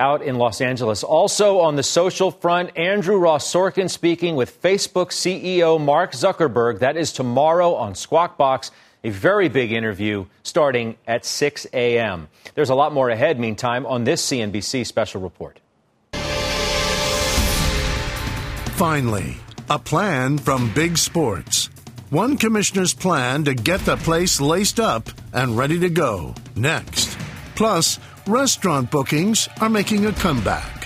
[0.00, 1.04] out in Los Angeles.
[1.04, 6.80] Also on the social front, Andrew Ross Sorkin speaking with Facebook CEO Mark Zuckerberg.
[6.80, 8.72] That is tomorrow on Squawk Box.
[9.04, 12.28] A very big interview starting at 6 a.m.
[12.54, 15.60] There's a lot more ahead, meantime, on this CNBC special report.
[18.76, 19.36] Finally,
[19.68, 21.68] a plan from Big Sports.
[22.10, 27.16] One commissioner's plan to get the place laced up and ready to go next.
[27.54, 27.98] Plus,
[28.30, 30.84] restaurant bookings are making a comeback.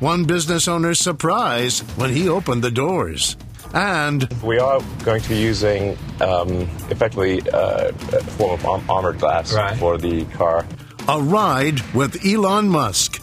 [0.00, 3.36] One business owner's surprise when he opened the doors.
[3.74, 6.50] And we are going to be using um,
[6.90, 9.76] effectively uh, a form of armored glass right.
[9.76, 10.66] for the car.
[11.08, 13.22] A ride with Elon Musk.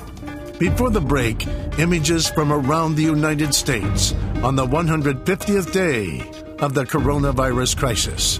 [0.59, 1.47] Before the break,
[1.79, 6.21] images from around the United States on the 150th day
[6.59, 8.39] of the coronavirus crisis.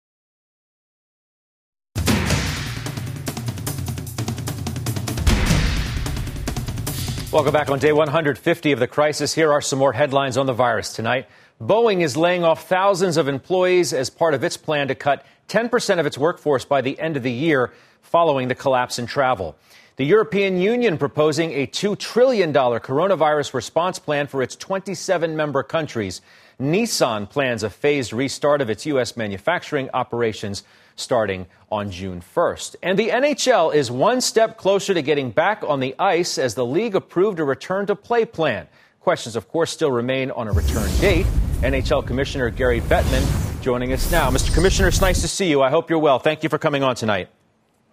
[7.31, 9.33] Welcome back on day 150 of the crisis.
[9.33, 11.29] Here are some more headlines on the virus tonight.
[11.61, 15.99] Boeing is laying off thousands of employees as part of its plan to cut 10%
[16.01, 19.55] of its workforce by the end of the year following the collapse in travel.
[19.95, 26.19] The European Union proposing a $2 trillion coronavirus response plan for its 27 member countries.
[26.59, 29.15] Nissan plans a phased restart of its U.S.
[29.15, 30.63] manufacturing operations
[31.01, 32.75] starting on June 1st.
[32.83, 36.65] And the NHL is one step closer to getting back on the ice as the
[36.65, 38.67] league approved a return to play plan.
[38.99, 41.25] Questions, of course, still remain on a return date.
[41.61, 44.29] NHL Commissioner Gary Bettman joining us now.
[44.29, 44.53] Mr.
[44.53, 45.61] Commissioner, it's nice to see you.
[45.61, 46.19] I hope you're well.
[46.19, 47.29] Thank you for coming on tonight.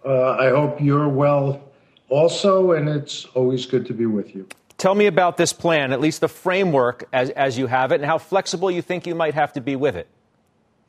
[0.05, 1.63] Uh, I hope you're well
[2.09, 4.47] also, and it's always good to be with you.
[4.77, 8.05] Tell me about this plan, at least the framework as, as you have it, and
[8.05, 10.07] how flexible you think you might have to be with it.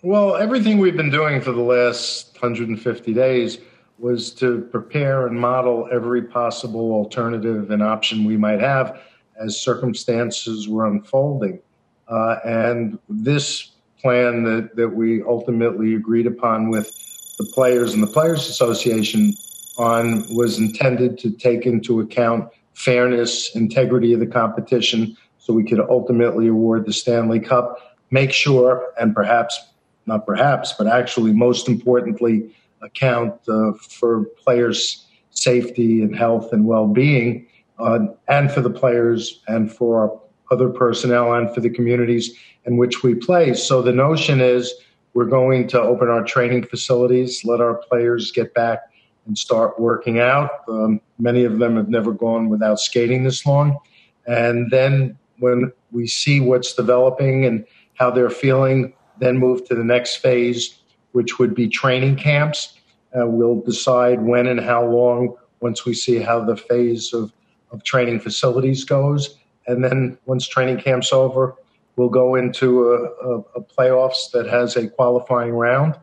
[0.03, 3.59] Well, everything we've been doing for the last 150 days
[3.99, 8.99] was to prepare and model every possible alternative and option we might have
[9.39, 11.61] as circumstances were unfolding.
[12.09, 16.91] Uh, and this plan that, that we ultimately agreed upon with
[17.37, 19.35] the players and the Players Association
[19.77, 25.81] on was intended to take into account fairness, integrity of the competition, so we could
[25.91, 29.70] ultimately award the Stanley Cup, make sure, and perhaps
[30.07, 37.47] not perhaps, but actually most importantly, account uh, for players' safety and health and well-being,
[37.79, 43.03] uh, and for the players and for other personnel and for the communities in which
[43.03, 43.55] we play.
[43.55, 44.75] So the notion is
[45.15, 48.81] we're going to open our training facilities, let our players get back
[49.27, 50.51] and start working out.
[50.69, 53.79] Um, many of them have never gone without skating this long.
[54.27, 59.85] And then when we see what's developing and how they're feeling, then move to the
[59.85, 60.79] next phase,
[61.13, 62.75] which would be training camps.
[63.15, 67.33] Uh, we'll decide when and how long once we see how the phase of,
[67.71, 69.37] of training facilities goes.
[69.67, 71.55] And then once training camp's over,
[71.97, 75.97] we'll go into a, a, a playoffs that has a qualifying round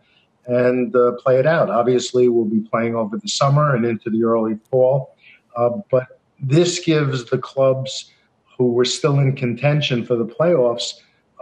[0.45, 1.69] and uh, play it out.
[1.69, 5.15] Obviously, we'll be playing over the summer and into the early fall,
[5.58, 8.12] uh, but this gives the clubs
[8.58, 10.93] who were still in contention for the playoffs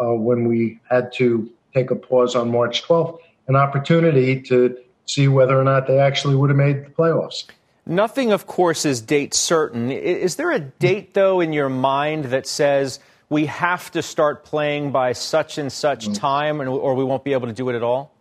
[0.02, 5.28] uh, when we had to take a pause on March 12th an opportunity to see
[5.28, 7.46] whether or not they actually would have made the playoffs.
[7.86, 9.92] Nothing, of course, is date certain.
[9.92, 14.92] Is there a date, though, in your mind that says we have to start playing
[14.92, 16.18] by such and such mm.
[16.18, 18.12] time, or we won't be able to do it at all?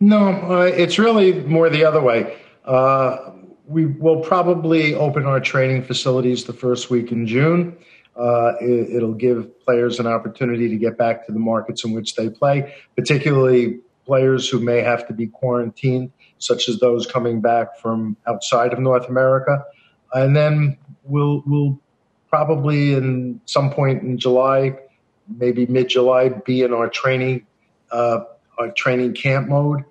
[0.00, 2.36] No, uh, it's really more the other way.
[2.66, 3.32] Uh,
[3.66, 7.76] we will probably open our training facilities the first week in June.
[8.20, 12.16] Uh, it, will give players an opportunity to get back to the markets in which
[12.16, 17.78] they play, particularly players who may have to be quarantined, such as those coming back
[17.78, 19.64] from outside of North America.
[20.12, 21.80] And then we'll, we'll
[22.28, 24.76] probably in some point in July,
[25.38, 27.46] maybe mid July, be in our training,
[27.90, 28.20] uh,
[28.58, 29.82] our training camp mode.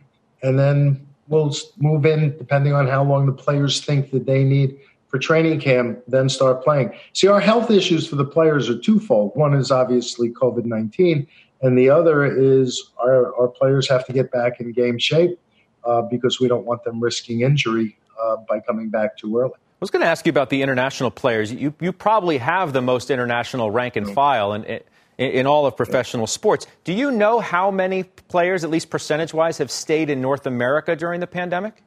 [0.43, 4.77] And then we'll move in, depending on how long the players think that they need
[5.09, 6.93] for training camp, then start playing.
[7.13, 9.31] See, our health issues for the players are twofold.
[9.35, 11.27] One is obviously COVID 19,
[11.61, 15.39] and the other is our, our players have to get back in game shape
[15.83, 19.53] uh, because we don't want them risking injury uh, by coming back too early.
[19.55, 21.53] I was going to ask you about the international players.
[21.53, 24.81] You, you probably have the most international rank and file in, in,
[25.17, 26.67] in all of professional sports.
[26.83, 30.97] Do you know how many players, at least percentage wise, have stayed in North America
[30.97, 31.81] during the pandemic?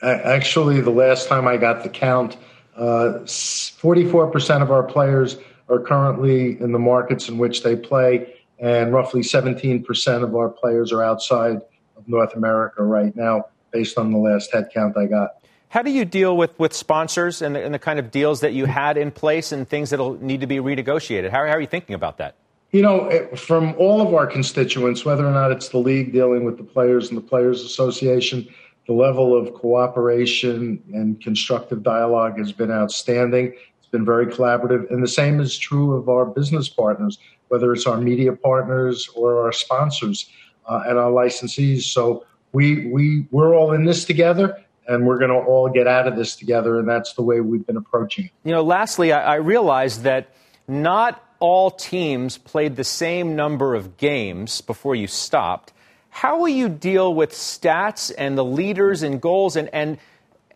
[0.00, 2.36] Actually, the last time I got the count,
[2.76, 5.36] uh, 44% of our players
[5.68, 10.92] are currently in the markets in which they play, and roughly 17% of our players
[10.92, 11.56] are outside
[11.96, 15.36] of North America right now, based on the last head count I got.
[15.68, 18.52] How do you deal with, with sponsors and the, and the kind of deals that
[18.52, 21.30] you had in place and things that will need to be renegotiated?
[21.30, 22.36] How, how are you thinking about that?
[22.70, 26.58] You know, from all of our constituents, whether or not it's the league dealing with
[26.58, 28.48] the players and the Players Association,
[28.86, 33.54] the level of cooperation and constructive dialogue has been outstanding.
[33.78, 34.90] It's been very collaborative.
[34.90, 37.18] And the same is true of our business partners,
[37.48, 40.28] whether it's our media partners or our sponsors
[40.66, 41.82] uh, and our licensees.
[41.82, 46.06] So we, we, we're all in this together and we're going to all get out
[46.06, 46.78] of this together.
[46.78, 48.30] And that's the way we've been approaching it.
[48.44, 50.28] You know, lastly, I, I realized that
[50.68, 55.73] not all teams played the same number of games before you stopped.
[56.14, 59.56] How will you deal with stats and the leaders and goals?
[59.56, 59.98] And, and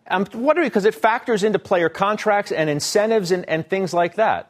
[0.07, 4.49] I'm wondering because it factors into player contracts and incentives and, and things like that.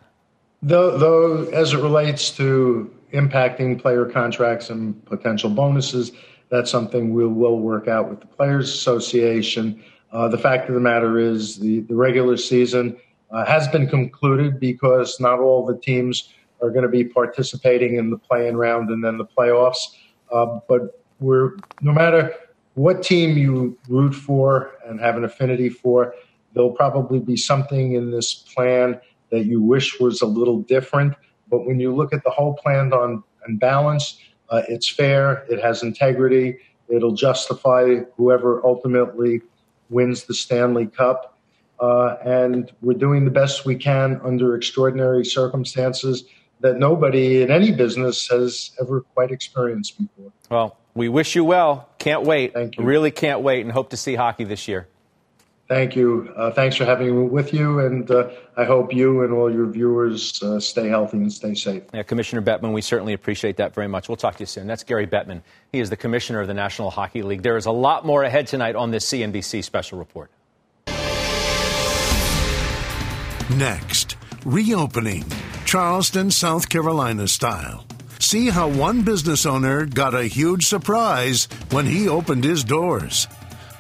[0.62, 6.12] Though, though, as it relates to impacting player contracts and potential bonuses,
[6.50, 9.84] that's something we will work out with the Players Association.
[10.12, 12.96] Uh, the fact of the matter is, the, the regular season
[13.32, 18.12] uh, has been concluded because not all the teams are going to be participating in
[18.12, 19.96] the play-in round and then the playoffs.
[20.32, 21.52] Uh, but we're
[21.82, 22.34] no matter
[22.76, 26.14] what team you root for and have an affinity for,
[26.54, 29.00] there'll probably be something in this plan
[29.32, 31.14] that you wish was a little different.
[31.50, 35.62] But when you look at the whole plan on and balance, uh, it's fair, it
[35.62, 39.42] has integrity, it'll justify whoever ultimately
[39.90, 41.38] wins the Stanley Cup.
[41.80, 46.26] Uh, and we're doing the best we can under extraordinary circumstances
[46.60, 50.32] that nobody in any business has ever quite experienced before.
[50.50, 51.88] Well, we wish you well.
[51.98, 52.54] Can't wait.
[52.54, 52.84] Thank you.
[52.84, 54.86] Really can't wait and hope to see hockey this year.
[55.70, 56.34] Thank you.
[56.36, 59.68] Uh, thanks for having me with you, and uh, I hope you and all your
[59.68, 61.84] viewers uh, stay healthy and stay safe.
[61.94, 64.10] Yeah, Commissioner Bettman, we certainly appreciate that very much.
[64.10, 64.68] We'll talk to you soon.
[64.68, 65.42] That's Gary Bettman.
[65.72, 67.44] He is the Commissioner of the National Hockey League.
[67.44, 70.32] There is a lot more ahead tonight on this CNBC special report.
[73.56, 75.24] Next, reopening
[75.64, 77.86] Charleston, South Carolina style.
[78.20, 83.28] See how one business owner got a huge surprise when he opened his doors.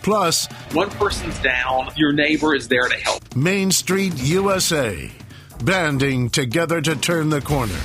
[0.01, 3.35] Plus, one person's down, your neighbor is there to help.
[3.35, 5.11] Main Street USA,
[5.63, 7.79] banding together to turn the corner.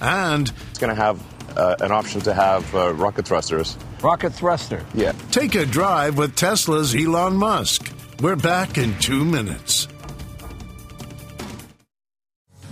[0.00, 1.22] And it's going to have
[1.58, 3.76] uh, an option to have uh, rocket thrusters.
[4.02, 4.84] Rocket thruster?
[4.94, 5.12] Yeah.
[5.30, 7.92] Take a drive with Tesla's Elon Musk.
[8.20, 9.88] We're back in two minutes.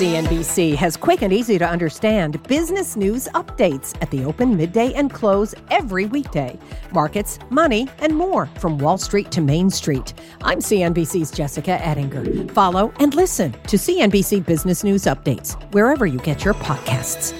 [0.00, 5.12] CNBC has quick and easy to understand business news updates at the open, midday, and
[5.12, 6.58] close every weekday.
[6.90, 10.14] Markets, money, and more from Wall Street to Main Street.
[10.40, 12.50] I'm CNBC's Jessica Ettinger.
[12.54, 17.34] Follow and listen to CNBC Business News Updates wherever you get your podcasts.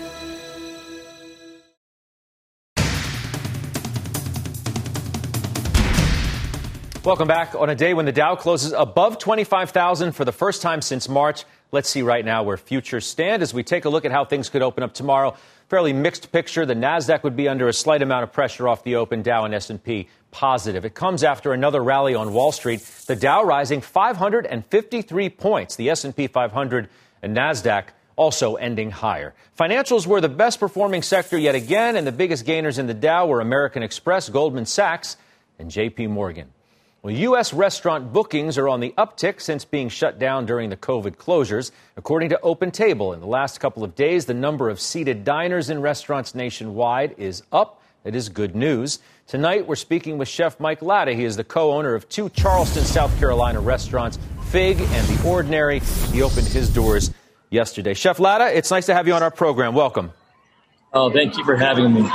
[7.03, 7.55] Welcome back.
[7.55, 11.47] On a day when the Dow closes above 25,000 for the first time since March,
[11.73, 14.49] let's see right now where futures stand as we take a look at how things
[14.49, 15.37] could open up tomorrow.
[15.69, 16.67] Fairly mixed picture.
[16.67, 19.23] The Nasdaq would be under a slight amount of pressure off the open.
[19.23, 20.85] Dow and S&P positive.
[20.85, 22.81] It comes after another rally on Wall Street.
[23.07, 25.77] The Dow rising 553 points.
[25.77, 26.89] The S&P 500
[27.23, 27.85] and Nasdaq
[28.17, 29.35] also ending higher.
[29.59, 33.27] Financials were the best performing sector yet again, and the biggest gainers in the Dow
[33.27, 35.17] were American Express, Goldman Sachs,
[35.59, 36.53] and JP Morgan.
[37.03, 37.55] Well, U.S.
[37.55, 41.71] restaurant bookings are on the uptick since being shut down during the COVID closures.
[41.97, 45.71] According to Open Table, in the last couple of days, the number of seated diners
[45.71, 47.83] in restaurants nationwide is up.
[48.05, 48.99] It is good news.
[49.27, 51.15] Tonight, we're speaking with Chef Mike Lata.
[51.15, 54.19] He is the co owner of two Charleston, South Carolina restaurants,
[54.51, 55.81] Fig and The Ordinary.
[56.13, 57.15] He opened his doors
[57.49, 57.95] yesterday.
[57.95, 59.75] Chef Lata, it's nice to have you on our program.
[59.75, 60.13] Welcome.
[60.93, 62.11] Oh, thank you for having me.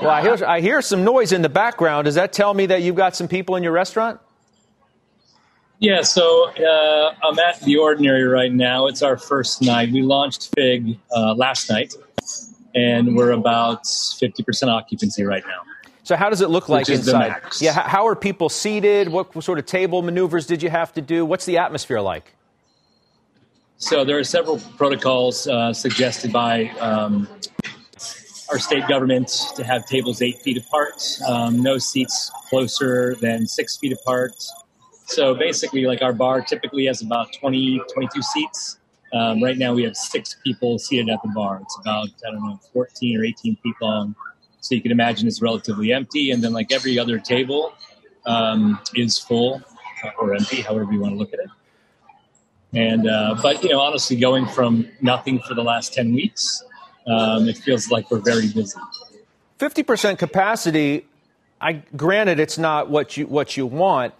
[0.00, 2.04] Well, I hear, I hear some noise in the background.
[2.04, 4.20] Does that tell me that you've got some people in your restaurant?
[5.80, 8.86] Yeah, so uh, I'm at The Ordinary right now.
[8.86, 9.90] It's our first night.
[9.92, 11.94] We launched Fig uh, last night,
[12.74, 15.62] and we're about 50% occupancy right now.
[16.02, 17.42] So, how does it look like inside?
[17.60, 19.08] Yeah, how are people seated?
[19.08, 21.24] What sort of table maneuvers did you have to do?
[21.24, 22.32] What's the atmosphere like?
[23.76, 27.28] So, there are several protocols uh, suggested by um,
[28.50, 33.76] our state government to have tables eight feet apart, um, no seats closer than six
[33.76, 34.32] feet apart.
[35.06, 38.78] So basically, like our bar typically has about 20, 22 seats.
[39.12, 41.60] Um, right now, we have six people seated at the bar.
[41.62, 44.14] It's about, I don't know, 14 or 18 feet long.
[44.60, 46.30] So you can imagine it's relatively empty.
[46.30, 47.72] And then, like every other table
[48.26, 49.62] um, is full
[50.18, 51.48] or empty, however you want to look at it.
[52.74, 56.62] And, uh, but, you know, honestly, going from nothing for the last 10 weeks
[57.08, 58.78] um, it feels like we're very busy.
[59.58, 61.06] 50% capacity,
[61.60, 64.14] I granted it's not what you, what you want.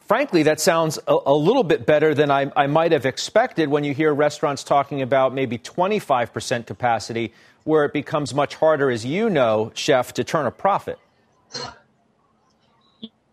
[0.00, 3.84] Frankly, that sounds a, a little bit better than I, I might have expected when
[3.84, 7.32] you hear restaurants talking about maybe 25% capacity,
[7.64, 10.98] where it becomes much harder, as you know, chef, to turn a profit.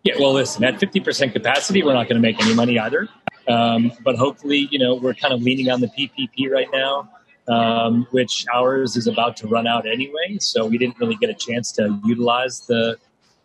[0.03, 3.07] Yeah, well, listen, at 50% capacity, we're not going to make any money either.
[3.47, 7.09] Um, but hopefully, you know, we're kind of leaning on the PPP right now
[7.47, 10.37] um, which ours is about to run out anyway.
[10.39, 12.97] So we didn't really get a chance to utilize the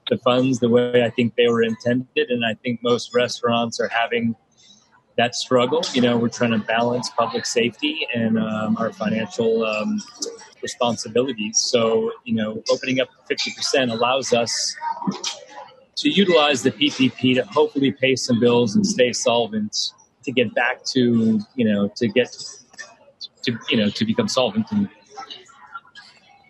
[0.08, 3.88] the funds the way I think they were intended, and I think most restaurants are
[3.88, 4.34] having
[5.16, 5.82] that struggle.
[5.92, 10.00] You know, we're trying to balance public safety and um, our financial um,
[10.62, 11.60] responsibilities.
[11.60, 14.76] So, you know, opening up 50% allows us
[15.96, 19.92] to utilize the PPP to hopefully pay some bills and stay solvent
[20.24, 22.34] to get back to, you know, to get
[23.42, 24.88] to you know to become solvent and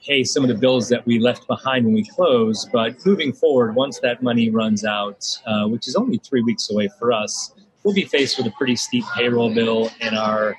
[0.07, 2.71] pay some of the bills that we left behind when we closed.
[2.73, 6.89] But moving forward, once that money runs out, uh, which is only three weeks away
[6.99, 7.53] for us,
[7.85, 10.57] we'll be faced with a pretty steep payroll bill, and our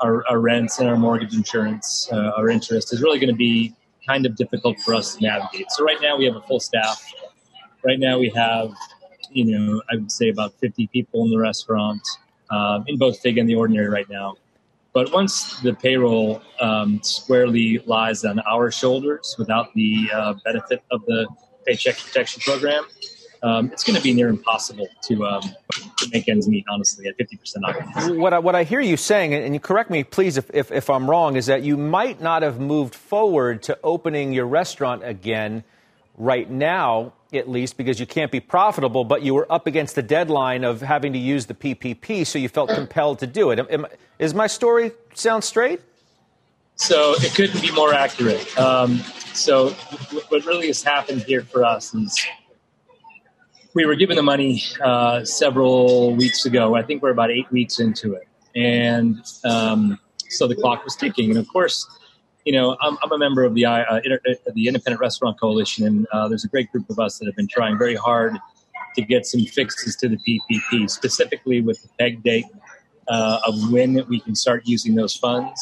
[0.00, 3.74] our, our rents and our mortgage insurance, uh, our interest is really going to be
[4.06, 5.70] kind of difficult for us to navigate.
[5.70, 7.12] So right now we have a full staff.
[7.84, 8.72] Right now we have,
[9.30, 12.02] you know, I would say about 50 people in the restaurant,
[12.50, 14.36] um, in both Fig and the Ordinary right now.
[14.96, 21.04] But once the payroll um, squarely lies on our shoulders without the uh, benefit of
[21.04, 21.28] the
[21.66, 22.82] Paycheck Protection Program,
[23.42, 25.42] um, it's going to be near impossible to, um,
[25.98, 28.16] to make ends meet, honestly, at 50% occupancy.
[28.16, 30.88] What I, what I hear you saying, and you correct me, please, if, if, if
[30.88, 35.62] I'm wrong, is that you might not have moved forward to opening your restaurant again
[36.16, 40.02] right now at least because you can't be profitable, but you were up against the
[40.02, 43.58] deadline of having to use the PPP, so you felt compelled to do it.
[43.58, 43.86] Am,
[44.18, 45.80] is my story sound straight?
[46.76, 48.58] So it couldn't be more accurate.
[48.58, 48.98] Um,
[49.32, 49.70] so
[50.28, 52.26] what really has happened here for us is
[53.74, 56.74] we were given the money uh, several weeks ago.
[56.74, 59.98] I think we're about eight weeks into it, and um,
[60.28, 61.30] so the clock was ticking.
[61.30, 61.86] And of course,
[62.46, 65.84] you know, I'm, I'm a member of the uh, inter, uh, the Independent Restaurant Coalition,
[65.84, 68.38] and uh, there's a great group of us that have been trying very hard
[68.94, 72.44] to get some fixes to the PPP, specifically with the peg date
[73.08, 75.60] uh, of when we can start using those funds.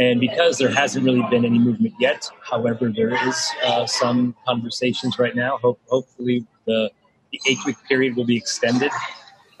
[0.00, 5.16] And because there hasn't really been any movement yet, however, there is uh, some conversations
[5.16, 5.58] right now.
[5.58, 6.90] Hope, hopefully, the,
[7.30, 8.90] the eight week period will be extended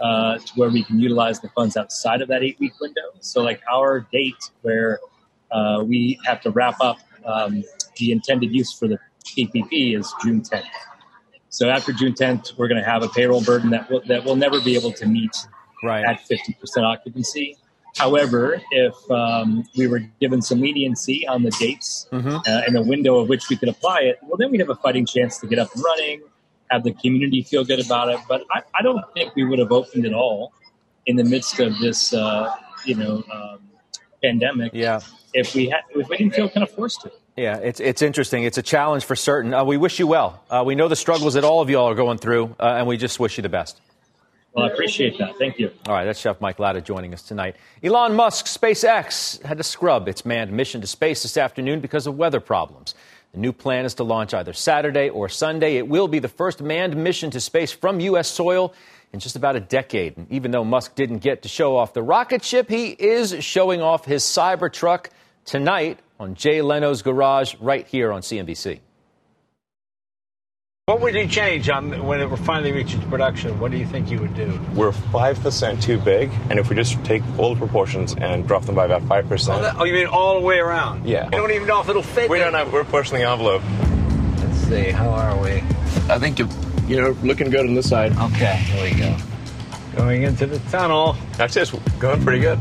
[0.00, 3.02] uh, to where we can utilize the funds outside of that eight week window.
[3.20, 4.98] So, like our date where
[5.52, 7.64] uh, we have to wrap up um,
[7.96, 10.64] the intended use for the PPP is June 10th.
[11.48, 14.36] So after June 10th, we're going to have a payroll burden that will, that will
[14.36, 15.36] never be able to meet
[15.82, 16.04] right.
[16.04, 17.56] at 50% occupancy.
[17.96, 22.36] However, if um, we were given some leniency on the dates Mm-hmm.
[22.36, 24.76] uh, and the window of which we could apply it, well, then we'd have a
[24.76, 26.22] fighting chance to get up and running,
[26.70, 28.20] have the community feel good about it.
[28.28, 30.52] But I, I don't think we would have opened it all
[31.06, 33.69] in the midst of this, uh, you know, um,
[34.22, 34.72] pandemic.
[34.74, 35.00] Yeah.
[35.32, 37.12] If we had, if we didn't feel kind of forced to.
[37.36, 38.44] Yeah, it's it's interesting.
[38.44, 39.54] It's a challenge for certain.
[39.54, 40.42] Uh, we wish you well.
[40.50, 42.96] Uh, we know the struggles that all of y'all are going through, uh, and we
[42.96, 43.80] just wish you the best.
[44.52, 45.38] Well, I appreciate that.
[45.38, 45.70] Thank you.
[45.86, 47.54] All right, that's Chef Mike Lata joining us tonight.
[47.84, 52.16] Elon Musk, SpaceX, had to scrub its manned mission to space this afternoon because of
[52.16, 52.96] weather problems.
[53.32, 55.76] The new plan is to launch either Saturday or Sunday.
[55.76, 58.28] It will be the first manned mission to space from U.S.
[58.28, 58.74] soil
[59.12, 60.16] in just about a decade.
[60.16, 63.80] And even though Musk didn't get to show off the rocket ship, he is showing
[63.82, 65.06] off his Cybertruck
[65.44, 68.80] tonight on Jay Leno's Garage right here on CNBC.
[70.90, 73.60] What would you change on when it finally reaches production?
[73.60, 74.60] What do you think you would do?
[74.74, 78.74] We're 5% too big, and if we just take all the proportions and drop them
[78.74, 79.48] by about 5%.
[79.50, 81.06] Oh, oh, you mean all the way around?
[81.06, 81.26] Yeah.
[81.26, 82.28] You don't even know if it'll fit.
[82.28, 83.62] we don't have, we're pushing the envelope.
[84.40, 85.62] Let's see, how are we?
[86.12, 86.48] I think you're,
[86.90, 88.16] you know, looking good on this side.
[88.18, 89.16] Okay, here we go.
[89.96, 91.16] Going into the tunnel.
[91.36, 92.58] That's just going pretty good.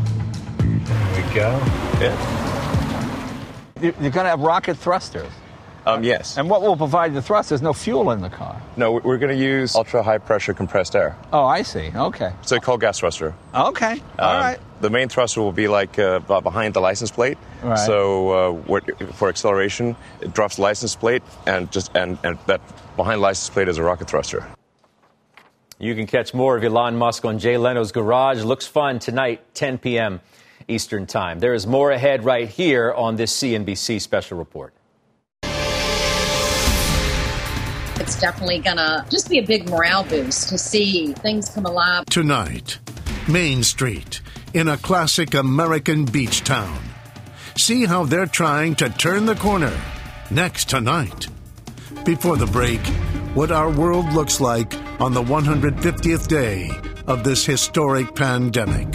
[0.59, 1.49] There we go.
[1.99, 2.15] Yeah.
[3.81, 5.31] You're going to have rocket thrusters.
[5.87, 6.37] Um, yes.
[6.37, 7.49] And what will provide the thrust?
[7.49, 8.61] There's no fuel in the car.
[8.77, 11.17] No, we're going to use ultra high pressure compressed air.
[11.33, 11.91] Oh, I see.
[11.95, 12.31] Okay.
[12.43, 13.33] So called gas thruster.
[13.55, 13.99] Okay.
[14.19, 14.59] All Um, right.
[14.81, 17.37] The main thruster will be like uh, behind the license plate.
[17.63, 17.77] Right.
[17.77, 22.61] So uh, what- for acceleration, it drops license plate, and just and, and that
[22.95, 24.45] behind license plate is a rocket thruster.
[25.81, 28.43] You can catch more of Elon Musk on Jay Leno's Garage.
[28.43, 30.19] Looks fun tonight, 10 p.m.
[30.67, 31.39] Eastern Time.
[31.39, 34.73] There is more ahead right here on this CNBC special report.
[38.01, 42.05] It's definitely going to just be a big morale boost to see things come alive.
[42.05, 42.79] Tonight,
[43.29, 44.21] Main Street
[44.53, 46.79] in a classic American beach town.
[47.59, 49.77] See how they're trying to turn the corner
[50.31, 51.27] next tonight.
[52.05, 52.79] Before the break,
[53.35, 56.71] what our world looks like on the 150th day
[57.05, 58.87] of this historic pandemic.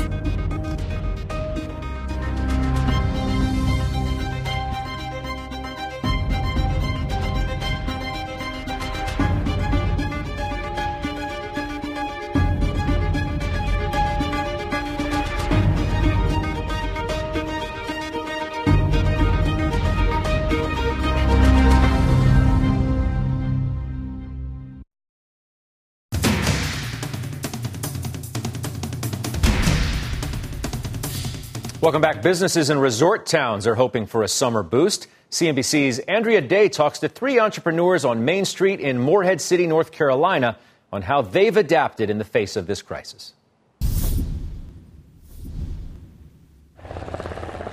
[31.94, 32.24] Welcome back.
[32.24, 35.06] Businesses in resort towns are hoping for a summer boost.
[35.30, 40.58] CNBC's Andrea Day talks to three entrepreneurs on Main Street in Morehead City, North Carolina,
[40.92, 43.32] on how they've adapted in the face of this crisis.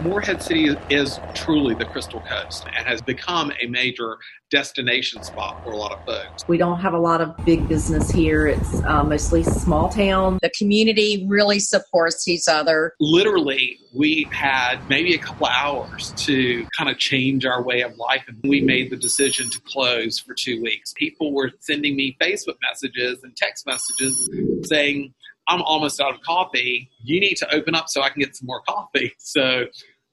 [0.01, 4.17] Morehead City is, is truly the Crystal Coast and has become a major
[4.49, 6.47] destination spot for a lot of folks.
[6.47, 8.47] We don't have a lot of big business here.
[8.47, 10.39] It's uh, mostly small town.
[10.41, 12.93] The community really supports each other.
[12.99, 17.95] Literally, we had maybe a couple of hours to kind of change our way of
[17.97, 20.93] life, and we made the decision to close for two weeks.
[20.93, 24.29] People were sending me Facebook messages and text messages
[24.63, 25.13] saying,
[25.47, 26.89] I'm almost out of coffee.
[27.03, 29.13] You need to open up so I can get some more coffee.
[29.19, 29.65] So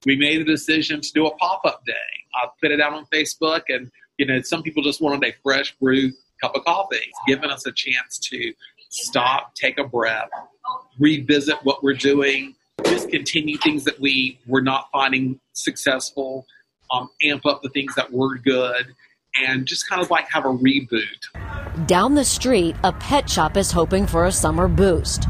[0.07, 1.93] we made the decision to do a pop up day.
[2.35, 5.75] I put it out on Facebook, and you know, some people just wanted a fresh
[5.77, 7.11] brew cup of coffee.
[7.27, 8.53] Given us a chance to
[8.91, 10.29] stop, take a breath,
[10.99, 16.47] revisit what we're doing, discontinue things that we were not finding successful,
[16.91, 18.95] um, amp up the things that were good,
[19.45, 21.87] and just kind of like have a reboot.
[21.87, 25.27] Down the street, a pet shop is hoping for a summer boost.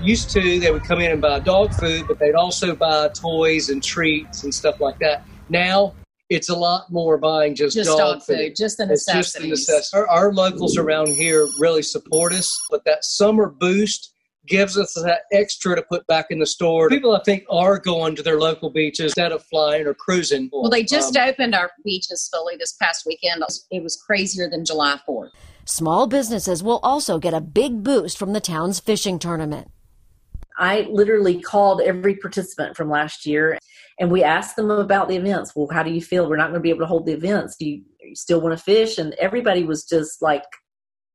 [0.00, 3.68] Used to, they would come in and buy dog food, but they'd also buy toys
[3.68, 5.24] and treats and stuff like that.
[5.48, 5.92] Now,
[6.30, 9.40] it's a lot more buying just, Just dog, dog food, just the It's just the
[9.46, 9.68] necessities.
[9.68, 14.12] necess- Our, our locals around here really support us, but that summer boost
[14.46, 16.88] gives us that extra to put back in the store.
[16.88, 20.48] People, I think, are going to their local beaches instead of flying or cruising.
[20.52, 23.42] Well, they just Um, opened our beaches fully this past weekend.
[23.70, 25.30] It was crazier than July 4th.
[25.64, 29.68] Small businesses will also get a big boost from the town's fishing tournament.
[30.58, 33.58] I literally called every participant from last year
[33.98, 35.54] and we asked them about the events.
[35.54, 36.28] Well, how do you feel?
[36.28, 37.56] We're not going to be able to hold the events.
[37.56, 38.98] Do you, you still want to fish?
[38.98, 40.44] And everybody was just like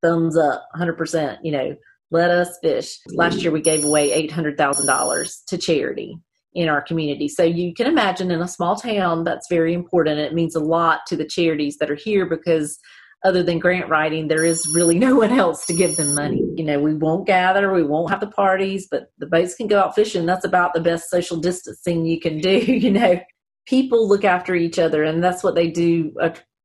[0.02, 1.76] thumbs up, 100%, you know,
[2.12, 3.00] let us fish.
[3.14, 6.18] Last year we gave away $800,000 to charity
[6.54, 7.28] in our community.
[7.28, 10.20] So you can imagine in a small town that's very important.
[10.20, 12.78] It means a lot to the charities that are here because
[13.24, 16.44] other than grant writing, there is really no one else to give them money.
[16.56, 19.80] You know, we won't gather, we won't have the parties, but the boats can go
[19.80, 20.26] out fishing.
[20.26, 22.54] That's about the best social distancing you can do.
[22.84, 23.20] You know,
[23.66, 26.12] people look after each other, and that's what they do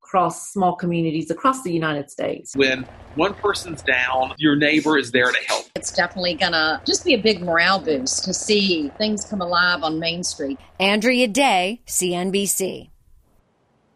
[0.09, 2.57] across small communities across the United States.
[2.57, 2.85] When
[3.15, 5.67] one person's down, your neighbor is there to help.
[5.77, 9.83] It's definitely going to just be a big morale boost to see things come alive
[9.83, 10.59] on Main Street.
[10.81, 12.91] Andrea Day, CNBC.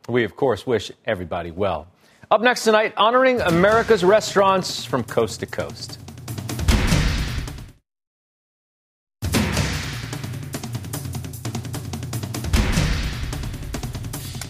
[0.09, 1.92] We, of course, wish everybody well.
[2.33, 5.99] Up next tonight, honoring America's restaurants from coast to coast.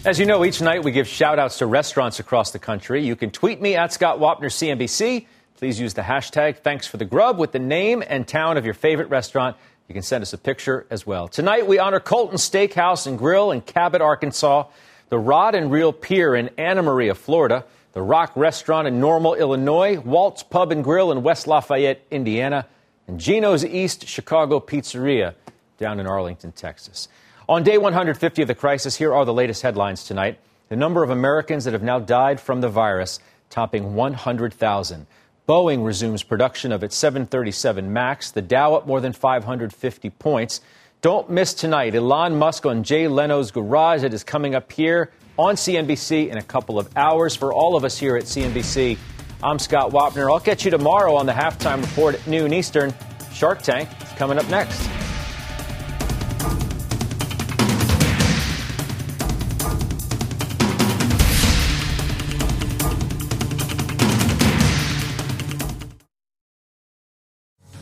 [0.04, 3.04] As you know, each night we give shout outs to restaurants across the country.
[3.04, 5.26] You can tweet me at Scott Wapner CNBC.
[5.56, 8.74] Please use the hashtag thanks for the grub with the name and town of your
[8.74, 9.56] favorite restaurant.
[9.88, 11.26] You can send us a picture as well.
[11.26, 14.66] Tonight we honor Colton Steakhouse and Grill in Cabot, Arkansas
[15.12, 19.98] the Rod and Reel Pier in Anna Maria, Florida, the Rock Restaurant in Normal, Illinois,
[19.98, 22.66] Walt's Pub and Grill in West Lafayette, Indiana,
[23.06, 25.34] and Gino's East Chicago Pizzeria
[25.76, 27.08] down in Arlington, Texas.
[27.46, 30.38] On day 150 of the crisis, here are the latest headlines tonight.
[30.70, 33.18] The number of Americans that have now died from the virus
[33.50, 35.06] topping 100,000.
[35.46, 40.62] Boeing resumes production of its 737 MAX, the Dow up more than 550 points.
[41.02, 44.04] Don't miss tonight Elon Musk on Jay Leno's Garage.
[44.04, 47.34] It is coming up here on CNBC in a couple of hours.
[47.34, 48.96] For all of us here at CNBC,
[49.42, 50.32] I'm Scott Wapner.
[50.32, 52.94] I'll catch you tomorrow on the halftime report at noon Eastern.
[53.32, 54.80] Shark Tank is coming up next.